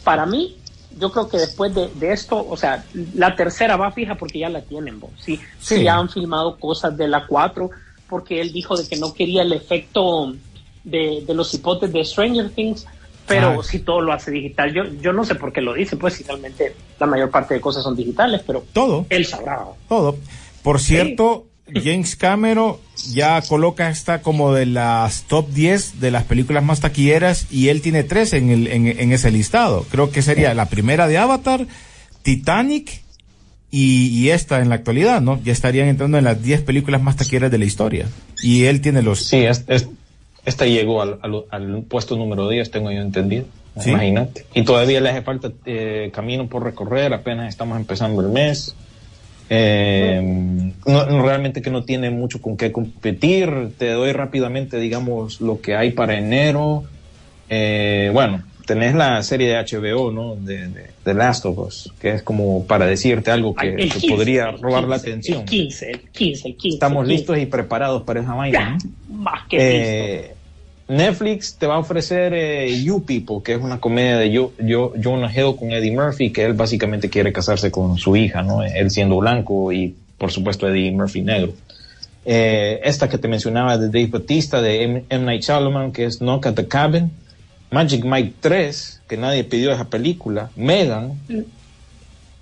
[0.03, 0.55] Para mí,
[0.97, 2.84] yo creo que después de, de esto, o sea,
[3.15, 5.11] la tercera va fija porque ya la tienen, vos.
[5.23, 5.77] Sí, Sí.
[5.77, 5.84] sí.
[5.84, 7.69] ya han filmado cosas de la 4
[8.09, 10.34] porque él dijo de que no quería el efecto
[10.84, 12.86] de, de los hipotes de Stranger Things,
[13.27, 13.63] pero Ah.
[13.63, 14.73] si todo lo hace digital.
[14.73, 17.84] Yo, yo no sé por qué lo dice, pues finalmente la mayor parte de cosas
[17.84, 19.05] son digitales, pero Todo.
[19.09, 19.65] él sabrá.
[19.88, 20.15] Todo.
[20.63, 22.76] Por cierto, James Cameron
[23.13, 27.82] ya coloca esta como de las top 10 de las películas más taquilleras y él
[27.82, 29.86] tiene tres en, el, en, en ese listado.
[29.91, 31.65] Creo que sería la primera de Avatar,
[32.24, 33.01] Titanic
[33.72, 35.39] y, y esta en la actualidad, ¿no?
[35.43, 38.07] Ya estarían entrando en las 10 películas más taquilleras de la historia.
[38.41, 39.26] Y él tiene los...
[39.26, 39.88] Sí, es, es-
[40.45, 43.45] esta llegó al, al- al puesto número 10, tengo yo entendido.
[43.80, 43.91] Sí.
[43.91, 44.45] Imagínate.
[44.55, 48.74] Y todavía le hace falta eh, camino por recorrer, apenas estamos empezando el mes.
[49.50, 53.72] Eh, no, realmente que no tiene mucho con qué competir.
[53.78, 56.84] Te doy rápidamente, digamos, lo que hay para enero.
[57.50, 60.36] Eh, bueno, tenés la serie de HBO, ¿no?
[60.36, 63.91] De, de, de Last of Us, que es como para decirte algo que, Ay, el
[63.91, 65.39] que 15, podría robar la 15, atención.
[65.39, 66.76] El 15, el 15, el 15.
[66.76, 67.18] Estamos el 15.
[67.18, 68.78] listos y preparados para esa vaina.
[69.08, 69.16] ¿no?
[69.16, 70.36] más que Eh,
[70.89, 74.93] Netflix te va a ofrecer eh, You People, que es una comedia de yo, yo,
[75.01, 78.63] Jonah Hill con Eddie Murphy, que él básicamente quiere casarse con su hija, ¿no?
[78.63, 81.53] Él siendo blanco y, por supuesto, Eddie Murphy negro.
[82.25, 85.03] Eh, esta que te mencionaba de Dave Bautista, de M.
[85.09, 85.25] M.
[85.25, 87.11] Night Shyamalan, que es Knock at the Cabin.
[87.71, 90.49] Magic Mike 3, que nadie pidió esa película.
[90.55, 91.13] Megan.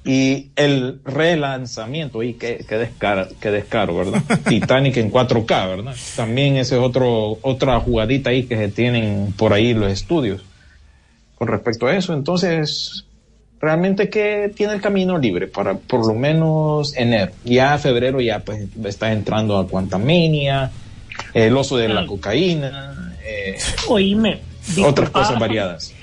[0.07, 4.23] Y el relanzamiento, y qué, qué, descaro, qué descaro, ¿verdad?
[4.47, 5.95] Titanic en 4K, ¿verdad?
[6.15, 10.45] También ese es otro, otra jugadita ahí que se tienen por ahí los estudios
[11.35, 12.13] con respecto a eso.
[12.13, 13.03] Entonces,
[13.59, 17.33] realmente que tiene el camino libre para por lo menos enero.
[17.43, 20.71] Ya febrero ya pues está entrando a Quantamania,
[21.33, 23.57] el oso de la cocaína, eh,
[23.89, 24.39] Oíme.
[24.85, 25.93] otras cosas variadas.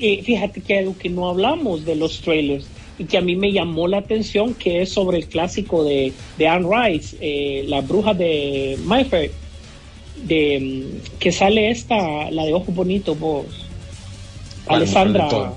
[0.00, 2.66] eh, fíjate que algo que no hablamos de los trailers
[3.00, 6.46] y que a mí me llamó la atención que es sobre el clásico de, de
[6.48, 9.30] Anne Rice, eh, la bruja de Mayfair,
[10.24, 13.46] de mm, que sale esta, la de ojos bonitos, vos,
[14.66, 15.54] ¿Cuál Alessandra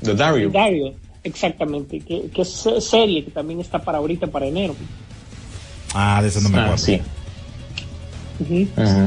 [0.00, 0.50] de Dario.
[0.50, 4.74] Dario, exactamente, que, que es se- serie que también está para ahorita, para enero.
[5.94, 6.78] Ah, de eso no me Ah, acuerdo.
[6.84, 7.00] sí.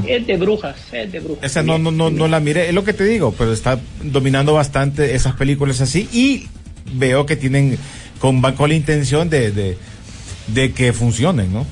[0.07, 1.43] Es de brujas, es de brujas.
[1.43, 4.53] Esa no, no, no, no la miré, es lo que te digo, pero está dominando
[4.53, 6.47] bastante esas películas así y
[6.93, 7.77] veo que tienen
[8.19, 9.77] con, con la intención de,
[10.47, 11.65] de, que funcionen, ¿no?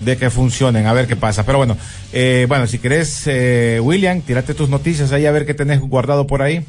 [0.00, 1.44] De que funcionen, a ver qué pasa.
[1.44, 1.76] Pero bueno,
[2.12, 6.26] eh, bueno, si querés, eh, William, tírate tus noticias ahí a ver qué tenés guardado
[6.26, 6.64] por ahí.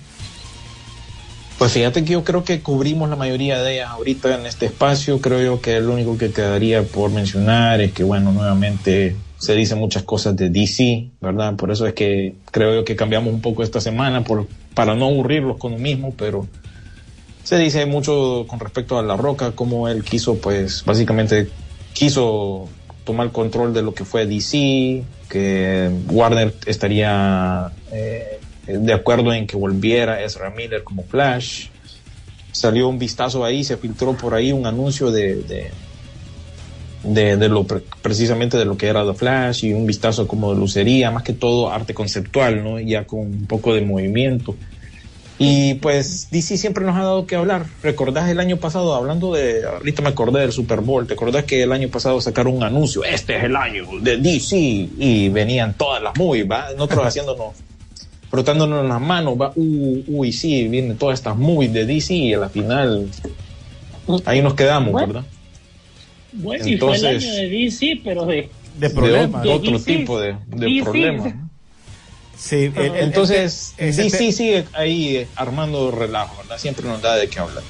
[1.66, 5.20] Pues fíjate que yo creo que cubrimos la mayoría de ellas ahorita en este espacio.
[5.20, 9.80] Creo yo que lo único que quedaría por mencionar es que, bueno, nuevamente se dicen
[9.80, 11.56] muchas cosas de DC, ¿verdad?
[11.56, 14.46] Por eso es que creo yo que cambiamos un poco esta semana por,
[14.76, 16.48] para no aburrirlos con lo mismo, pero
[17.44, 21.50] se dice mucho con respecto a La Roca, como él quiso, pues básicamente
[21.94, 22.70] quiso
[23.06, 29.58] tomar control de lo que fue DC, que Warner estaría eh, de acuerdo en que
[29.58, 31.68] volviera Ezra Miller como Flash.
[32.52, 35.72] Salió un vistazo ahí, se filtró por ahí un anuncio de, de,
[37.04, 40.54] de, de lo pre- precisamente de lo que era The Flash y un vistazo como
[40.54, 42.80] de lucería, más que todo arte conceptual, ¿no?
[42.80, 44.56] Ya con un poco de movimiento.
[45.38, 47.66] Y pues DC siempre nos ha dado que hablar.
[47.84, 51.62] ¿Recordás el año pasado, hablando de, ahorita me acordé del Super Bowl, ¿te acordás que
[51.62, 53.04] el año pasado sacaron un anuncio?
[53.04, 56.68] Este es el año de DC y venían todas las movies, ¿va?
[56.78, 57.48] Nosotros haciéndonos,
[58.36, 59.54] frotándonos las manos, ¿va?
[59.56, 63.10] Uh, uy, sí, vienen todas estas movies de DC y a la final
[64.26, 65.26] ahí nos quedamos, Bueno, ¿verdad?
[66.34, 68.50] Bueno, y fue el Entonces- año de DC, pero de...
[68.78, 69.42] De problemas.
[69.42, 69.86] de otro DC.
[69.98, 71.34] tipo de, de problemas.
[72.38, 76.58] Sí, el- el- Entonces, el- DC te- sigue ahí eh, armando relajo, ¿verdad?
[76.58, 77.64] Siempre nos da de qué hablar.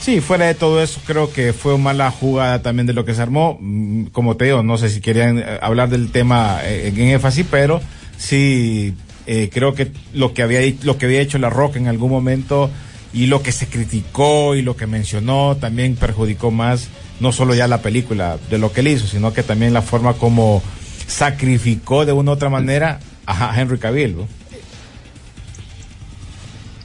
[0.00, 3.20] Sí, fuera de todo eso, creo que fue mala jugada también de lo que se
[3.22, 3.58] armó.
[3.60, 7.44] Mm, Como te digo, no sé si querían eh, hablar del tema eh, en énfasis,
[7.50, 7.80] pero
[8.16, 8.94] sí
[9.30, 12.70] eh, creo que lo que había lo que había hecho La Roca en algún momento
[13.12, 16.88] y lo que se criticó y lo que mencionó también perjudicó más
[17.20, 20.14] no solo ya la película de lo que él hizo, sino que también la forma
[20.14, 20.62] como
[21.06, 24.16] sacrificó de una u otra manera a Henry Cavill.
[24.16, 24.28] ¿no?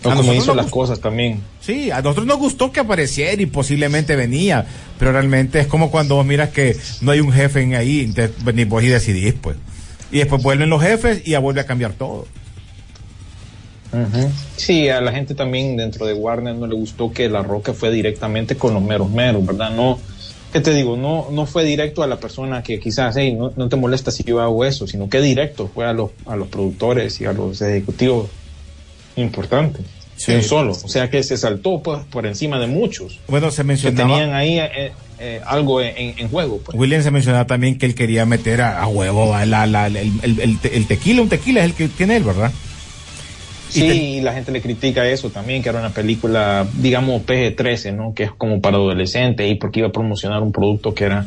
[0.03, 0.69] O A como nosotros hizo las gustó.
[0.69, 1.41] cosas también.
[1.61, 4.65] Sí, a nosotros nos gustó que apareciera y posiblemente venía,
[4.99, 8.31] pero realmente es como cuando vos miras que no hay un jefe en ahí, entonces
[8.43, 9.55] venís vos y decidís, pues.
[10.13, 12.27] Y después vuelven los jefes y ya vuelve a cambiar todo.
[14.55, 17.91] Sí, a la gente también dentro de Warner no le gustó que La Roca fue
[17.91, 19.71] directamente con los meros meros, ¿verdad?
[19.71, 19.99] No,
[20.51, 20.97] ¿qué te digo?
[20.97, 24.23] No, no fue directo a la persona que quizás, hey, no, no te molesta si
[24.23, 27.59] yo hago eso, sino que directo fue a los, a los productores y a los
[27.63, 28.29] ejecutivos
[29.15, 29.83] importantes.
[30.15, 30.41] Sí.
[30.41, 30.71] Solo.
[30.71, 34.33] O sea que se saltó pues, por encima de muchos Bueno, se que mencionaba, tenían
[34.35, 36.59] ahí eh, eh, algo en, en juego.
[36.63, 36.77] pues.
[36.77, 40.39] William se mencionaba también que él quería meter a, a huevo la- la- el, el-
[40.39, 42.51] el te- el tequila, un tequila es el que tiene él, ¿verdad?
[43.69, 47.23] Y Sí, te- y la gente le critica eso también, que era una película, digamos,
[47.25, 48.13] PG-13, ¿no?
[48.13, 51.25] Que es como para adolescentes y porque iba a promocionar un producto que era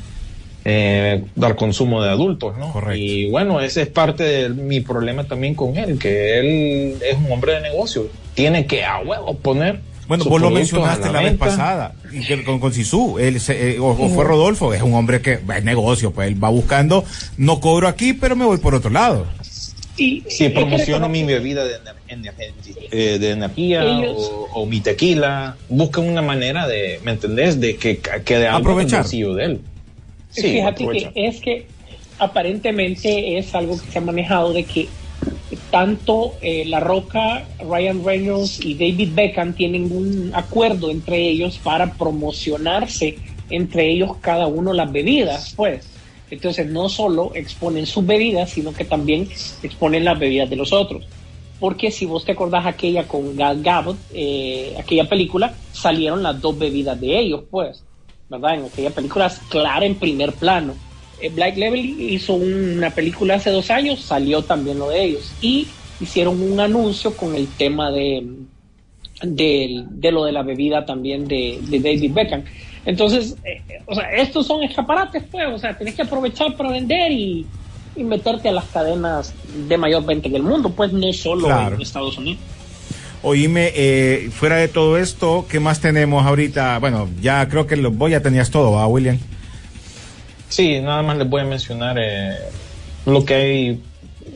[0.65, 2.73] eh, dar consumo de adultos, ¿no?
[2.73, 3.03] Correcto.
[3.03, 7.31] Y bueno, ese es parte de mi problema también con él, que él es un
[7.33, 8.09] hombre de negocio.
[8.37, 9.81] Tiene que a huevo poner.
[10.07, 13.81] Bueno, vos lo mencionaste la, vez pasada, y que con, con Sisu, él se- eh,
[13.81, 17.05] o, o fue Rodolfo, es un hombre que es negocio, pues él va buscando,
[17.39, 19.27] no cobro aquí, pero me voy por otro lado.
[19.97, 21.77] Y, Si promociono mi bebida de,
[22.93, 27.59] eh, de energía Ellos- o, o mi tequila, buscan una manera de, ¿me entendés?
[27.59, 29.01] De que quede algo en el Aprovechar.
[29.01, 29.61] bolsillo de él.
[30.31, 31.11] Sí, Fíjate aprovecha.
[31.13, 31.67] que es que
[32.19, 34.89] aparentemente es algo que se ha manejado de que
[35.71, 41.93] tanto eh, La Roca, Ryan Reynolds y David Beckham tienen un acuerdo entre ellos para
[41.95, 43.17] promocionarse
[43.51, 45.89] entre ellos cada uno las bebidas, pues.
[46.31, 49.29] Entonces no solo exponen sus bebidas, sino que también
[49.63, 51.07] exponen las bebidas de los otros.
[51.61, 56.59] Porque si vos te acordás aquella con Gal Gadot, eh, aquella película, salieron las dos
[56.59, 57.83] bebidas de ellos, pues.
[58.29, 58.55] ¿verdad?
[58.57, 60.75] En aquella película es clara en primer plano.
[61.21, 65.33] Eh, Black Label hizo una película hace dos años, salió también lo de ellos.
[65.41, 65.67] Y
[66.01, 68.27] hicieron un anuncio con el tema de,
[69.23, 72.43] de, de lo de la bebida también de, de David Beckham.
[72.85, 77.11] Entonces, eh, o sea, estos son escaparates, pues, o sea, tenés que aprovechar para vender
[77.11, 77.45] y,
[77.97, 79.35] y meterte a las cadenas
[79.69, 81.77] de mayor venta del mundo, pues no solo Claro.
[81.77, 82.41] en Estados Unidos.
[83.23, 86.79] Oíme, eh, fuera de todo esto, ¿qué más tenemos ahorita?
[86.79, 89.19] Bueno, ya creo que lo, vos ya tenías todo, ¿va, William?
[90.49, 92.37] Sí, nada más les voy a mencionar eh,
[93.05, 93.83] lo que hay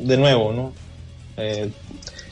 [0.01, 0.73] de nuevo, ¿no?
[1.37, 1.71] Eh,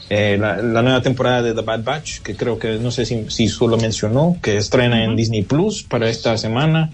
[0.09, 3.29] eh, la, la nueva temporada de The Bad Batch, que creo que no sé si,
[3.29, 6.89] si solo mencionó, que estrena en Disney Plus para esta semana.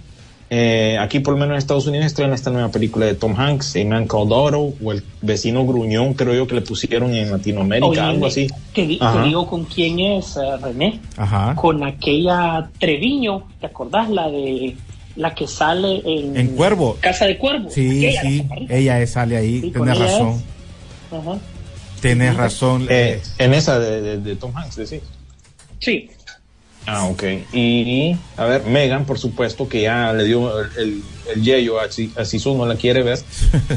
[0.49, 3.77] Eh, aquí, por lo menos en Estados Unidos, estrena esta nueva película de Tom Hanks,
[3.77, 7.87] A Man Called Otto, o El Vecino Gruñón, creo yo que le pusieron en Latinoamérica,
[7.87, 8.47] Oye, algo así.
[8.73, 10.99] Te, digo con quién es, René.
[11.17, 11.55] Ajá.
[11.55, 14.09] con aquella Treviño, ¿te acordás?
[14.09, 14.75] La de
[15.15, 16.97] la que sale en, En Cuervo.
[16.99, 17.69] Casa de Cuervo.
[17.69, 20.43] Sí, Aquella, sí, ella es, sale ahí, Sí, ella razón,
[21.11, 21.37] Ajá.
[22.01, 22.85] tenés razón.
[22.89, 25.01] Eh, en esa de, de- de Tom Hanks, decís.
[25.79, 26.09] Sí.
[26.87, 27.23] Ah, ok.
[27.51, 31.01] Y, a ver, Megan, por supuesto, que ya le dio el, el,
[31.33, 33.17] el yello a, Si- a Sisu, no la quiere ver.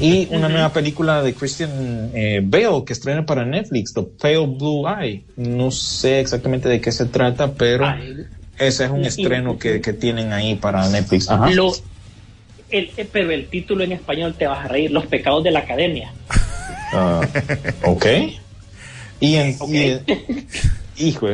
[0.00, 4.86] Y una nueva película de Christian eh, Bale que estrena para Netflix, The Pale Blue
[4.86, 5.24] Eye.
[5.36, 8.26] No sé exactamente de qué se trata, pero Ay,
[8.58, 11.28] ese es un y- estreno que, que tienen ahí para Netflix.
[11.30, 11.50] Ajá.
[11.50, 11.72] Lo,
[12.70, 15.60] el, eh, pero el título en español te vas a reír, Los pecados de la
[15.60, 16.12] academia.
[16.92, 17.20] Ah,
[17.84, 18.06] ok.
[19.20, 19.98] Y en, y
[20.96, 21.28] hijo,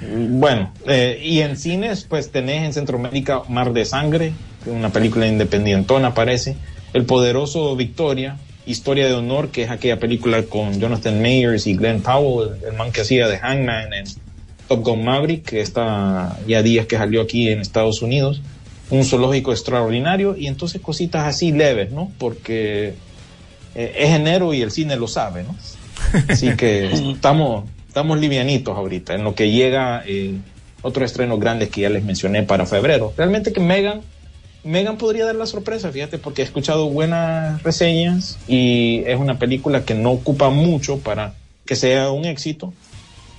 [0.00, 4.32] bueno, eh, y en cines, pues tenés en Centroamérica Mar de Sangre,
[4.66, 6.56] una película independientona parece,
[6.92, 12.00] El poderoso Victoria, Historia de Honor, que es aquella película con Jonathan Mayers y Glenn
[12.02, 14.04] Powell, el, el man que hacía de Hangman en
[14.68, 18.42] Top Gun Maverick, que está ya días que salió aquí en Estados Unidos,
[18.90, 22.12] un zoológico extraordinario, y entonces cositas así leves, ¿no?
[22.18, 22.94] Porque
[23.74, 25.56] eh, es enero y el cine lo sabe, ¿no?
[26.28, 30.34] Así que estamos, estamos livianitos ahorita en lo que llega eh,
[30.82, 33.12] otros estrenos grandes que ya les mencioné para febrero.
[33.16, 34.02] Realmente que Megan,
[34.64, 39.84] Megan podría dar la sorpresa, fíjate, porque he escuchado buenas reseñas y es una película
[39.84, 42.72] que no ocupa mucho para que sea un éxito.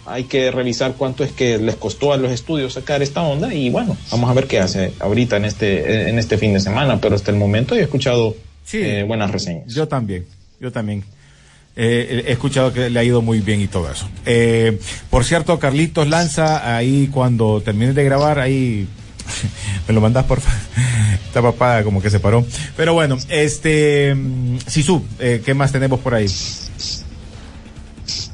[0.09, 3.69] Hay que revisar cuánto es que les costó a los estudios sacar esta onda y
[3.69, 7.15] bueno, vamos a ver qué hace ahorita en este, en este fin de semana, pero
[7.15, 8.35] hasta el momento he escuchado
[8.65, 8.77] Sí.
[8.81, 9.73] eh, buenas reseñas.
[9.73, 10.25] Yo también,
[10.59, 11.03] yo también.
[11.75, 14.09] Eh, he escuchado que le ha ido muy bien y todo eso.
[14.25, 14.79] Eh,
[15.09, 18.87] por cierto, Carlitos lanza ahí cuando termines de grabar, ahí
[19.87, 20.59] me lo mandas por favor.
[21.27, 22.43] Esta papada como que se paró.
[22.75, 26.25] Pero bueno, este, mm, Sisu, eh, ¿qué más tenemos por ahí?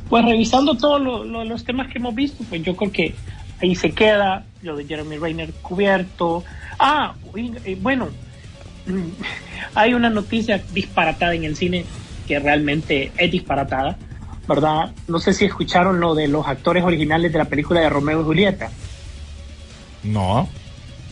[0.09, 3.15] Pues revisando todos lo- lo- los temas que hemos visto, pues yo creo que
[3.61, 6.43] ahí se queda, lo de Jeremy Rayner cubierto.
[6.79, 8.07] Ah, y, bueno,
[8.85, 9.09] mm,
[9.75, 11.85] hay una noticia disparatada en el cine
[12.27, 13.97] que realmente es disparatada,
[14.47, 14.91] ¿verdad?
[15.07, 18.23] No sé si escucharon lo de los actores originales de la película de Romeo y
[18.23, 18.69] Julieta.
[20.03, 20.47] No.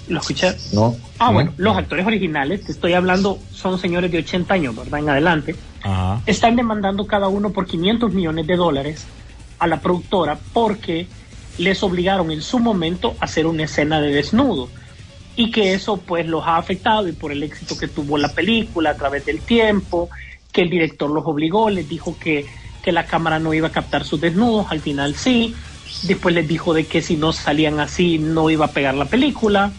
[0.07, 0.53] ¿Lo escuché?
[0.73, 0.95] No.
[1.17, 1.33] Ah, No.
[1.33, 4.99] bueno, los actores originales, te estoy hablando, son señores de 80 años, ¿verdad?
[4.99, 5.55] En adelante.
[5.83, 6.21] Ajá.
[6.25, 9.05] Están demandando cada uno por 500 millones de dólares
[9.59, 11.07] a la productora porque
[11.57, 14.69] les obligaron en su momento a hacer una escena de desnudo
[15.35, 18.91] y que eso pues los ha afectado y por el éxito que tuvo la película
[18.91, 20.09] a través del tiempo,
[20.51, 22.45] que el director los obligó, les dijo que,
[22.83, 25.55] que la cámara no iba a captar sus desnudos, al final sí,
[26.03, 29.71] después les dijo de que si no salían así no iba a pegar la película,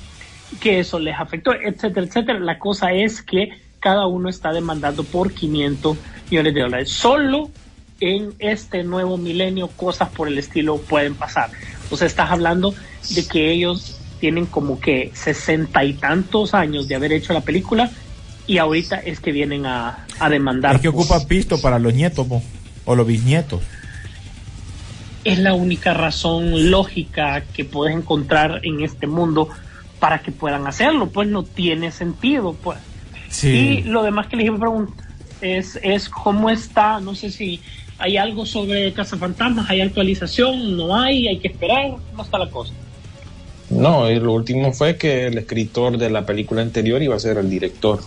[0.60, 2.38] que eso les afectó, etcétera, etcétera.
[2.40, 3.50] La cosa es que
[3.84, 5.98] cada uno está demandando por 500
[6.30, 6.88] millones de dólares.
[6.90, 7.50] Solo
[8.00, 11.50] en este nuevo milenio cosas por el estilo pueden pasar.
[11.90, 12.74] O sea, estás hablando
[13.10, 17.90] de que ellos tienen como que sesenta y tantos años de haber hecho la película
[18.46, 20.76] y ahorita es que vienen a, a demandar.
[20.76, 22.42] Es que por- ocupa pisto para los nietos po,
[22.86, 23.60] o los bisnietos.
[25.24, 29.48] es la única razón lógica que puedes encontrar en este mundo
[30.00, 32.78] para que puedan hacerlo, pues no tiene sentido, pues.
[33.42, 35.06] Y lo demás que les iba a preguntar
[35.40, 37.60] es, es cómo está, no sé si
[37.98, 42.72] hay algo sobre Cazafantasmas, hay actualización, no hay, hay que esperar, ¿cómo está la cosa?
[43.70, 47.38] No, y lo último fue que el escritor de la película anterior iba a ser
[47.38, 48.00] el director.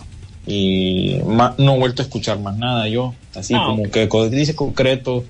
[0.46, 3.14] Y no he vuelto a escuchar más nada yo.
[3.34, 3.90] Así Ah, como ok.
[3.90, 5.24] que dice concreto.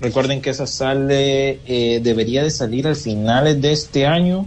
[0.00, 4.44] Recuerden que esa sale, eh, debería de salir al finales de este año,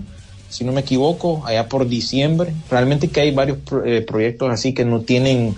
[0.54, 2.54] si no me equivoco, allá por diciembre.
[2.70, 5.56] Realmente que hay varios eh, proyectos así que no tienen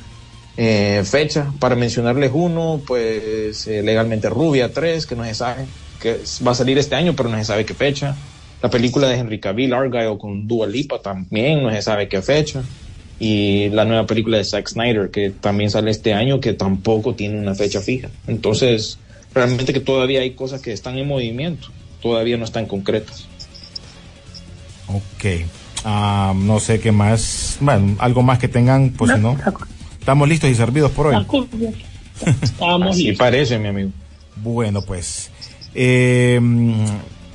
[0.57, 1.51] eh, fecha.
[1.59, 5.65] Para mencionarles uno, pues eh, legalmente Rubia 3, que no se sabe,
[5.99, 8.15] que va a salir este año, pero no se sabe qué fecha.
[8.61, 12.63] La película de Henry Cavill, Argyle con Dua Lipa también no se sabe qué fecha.
[13.19, 17.37] Y la nueva película de Zack Snyder, que también sale este año, que tampoco tiene
[17.39, 18.09] una fecha fija.
[18.27, 18.97] Entonces,
[19.33, 21.67] realmente que todavía hay cosas que están en movimiento,
[22.01, 23.27] todavía no están concretas.
[24.88, 25.45] Ok.
[25.83, 27.57] Ah, no sé qué más.
[27.59, 29.38] Bueno, algo más que tengan, pues si no.
[29.99, 31.25] Estamos listos y servidos por hoy.
[32.41, 33.17] Estábamos Así listos.
[33.19, 33.91] parece, mi amigo.
[34.38, 35.29] Bueno, pues.
[35.73, 36.39] Eh,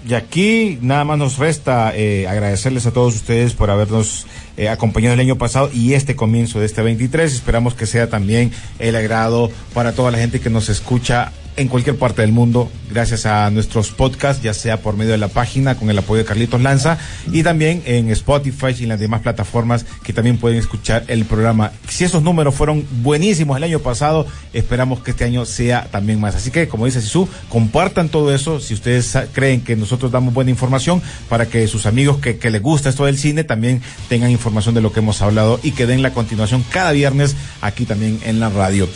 [0.08, 4.26] y aquí nada más nos resta eh, agradecerles a todos ustedes por habernos
[4.56, 7.32] eh, acompañado el año pasado y este comienzo de este 23.
[7.32, 11.96] Esperamos que sea también el agrado para toda la gente que nos escucha en cualquier
[11.96, 15.90] parte del mundo, gracias a nuestros podcasts, ya sea por medio de la página con
[15.90, 16.96] el apoyo de Carlitos Lanza
[17.30, 21.72] y también en Spotify y en las demás plataformas que también pueden escuchar el programa.
[21.86, 26.34] Si esos números fueron buenísimos el año pasado, esperamos que este año sea también más.
[26.34, 30.50] Así que, como dice Sisu, compartan todo eso si ustedes creen que nosotros damos buena
[30.50, 34.80] información para que sus amigos que les gusta esto del cine también tengan información de
[34.80, 38.48] lo que hemos hablado y que den la continuación cada viernes aquí también en la
[38.48, 38.88] radio.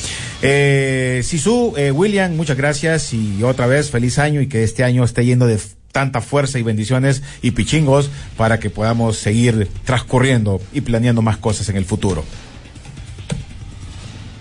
[0.47, 5.03] Eh, Sisu, eh, William, muchas gracias y otra vez feliz año y que este año
[5.05, 5.59] esté lleno de
[5.91, 11.69] tanta fuerza y bendiciones y pichingos para que podamos seguir transcurriendo y planeando más cosas
[11.69, 12.25] en el futuro.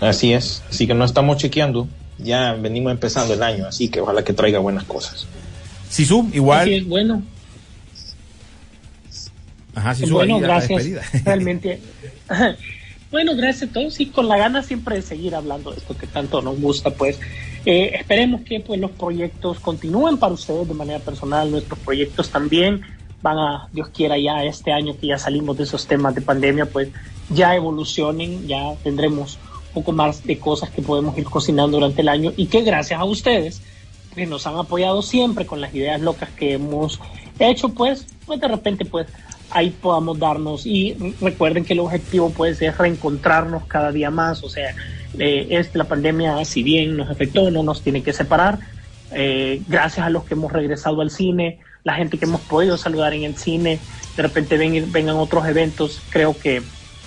[0.01, 0.61] Así es.
[0.69, 1.87] Así que no estamos chequeando.
[2.17, 5.27] Ya venimos empezando el año, así que ojalá que traiga buenas cosas.
[5.89, 6.69] Sisu, Así igual.
[6.69, 7.23] es, bueno,
[9.75, 10.83] Ajá, Sisu, bueno, ahí gracias.
[10.83, 11.01] despedida.
[11.25, 11.79] Realmente.
[13.13, 13.99] Bueno, gracias a todos.
[13.99, 17.19] Y con la gana siempre de seguir hablando de esto que tanto nos gusta, pues.
[17.63, 22.81] Eh, esperemos que pues los proyectos continúen para ustedes de manera personal, nuestros proyectos también
[23.21, 26.65] van a, Dios quiera, ya este año que ya salimos de esos temas de pandemia,
[26.65, 26.89] pues
[27.29, 29.37] ya evolucionen, ya tendremos
[29.67, 32.33] un poco más de cosas que podemos ir cocinando durante el año.
[32.35, 33.61] Y que gracias a ustedes
[34.15, 36.99] que nos han apoyado siempre con las ideas locas que hemos
[37.37, 39.07] hecho, pues, pues de repente, pues,
[39.53, 40.65] ahí podamos darnos.
[40.65, 44.75] Y recuerden que el objetivo, pues, es reencontrarnos cada día más, o sea,
[45.19, 48.59] eh, es la pandemia, si bien nos afectó, no nos tiene que separar,
[49.11, 53.13] eh, gracias a los que hemos regresado al cine, la gente que hemos podido saludar
[53.13, 53.79] en el cine,
[54.17, 56.63] de repente ven, vengan otros eventos, creo que,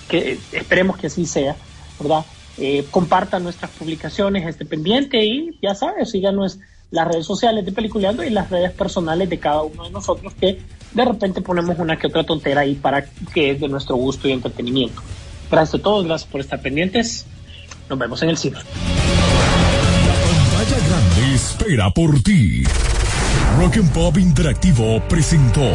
[0.08, 1.56] que esperemos que así sea,
[1.98, 2.24] ¿verdad?
[2.58, 6.58] Eh, compartan nuestras publicaciones, esté pendiente y ya sabes, síganos
[6.90, 10.58] las redes sociales de Peliculeando y las redes personales de cada uno de nosotros que
[10.92, 14.32] de repente ponemos una que otra tontera ahí para que es de nuestro gusto y
[14.32, 15.02] entretenimiento.
[15.50, 17.26] Gracias a todos, gracias por estar pendientes.
[17.88, 18.58] Nos vemos en el cine.
[20.56, 22.64] Pantalla Grande espera por ti.
[23.58, 25.70] Rock and Pop Interactivo presentó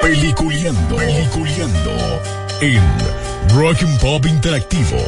[0.00, 2.20] Peliculeando, Peliculeando
[2.60, 2.82] en
[3.56, 4.98] Rock and Pop Interactivo.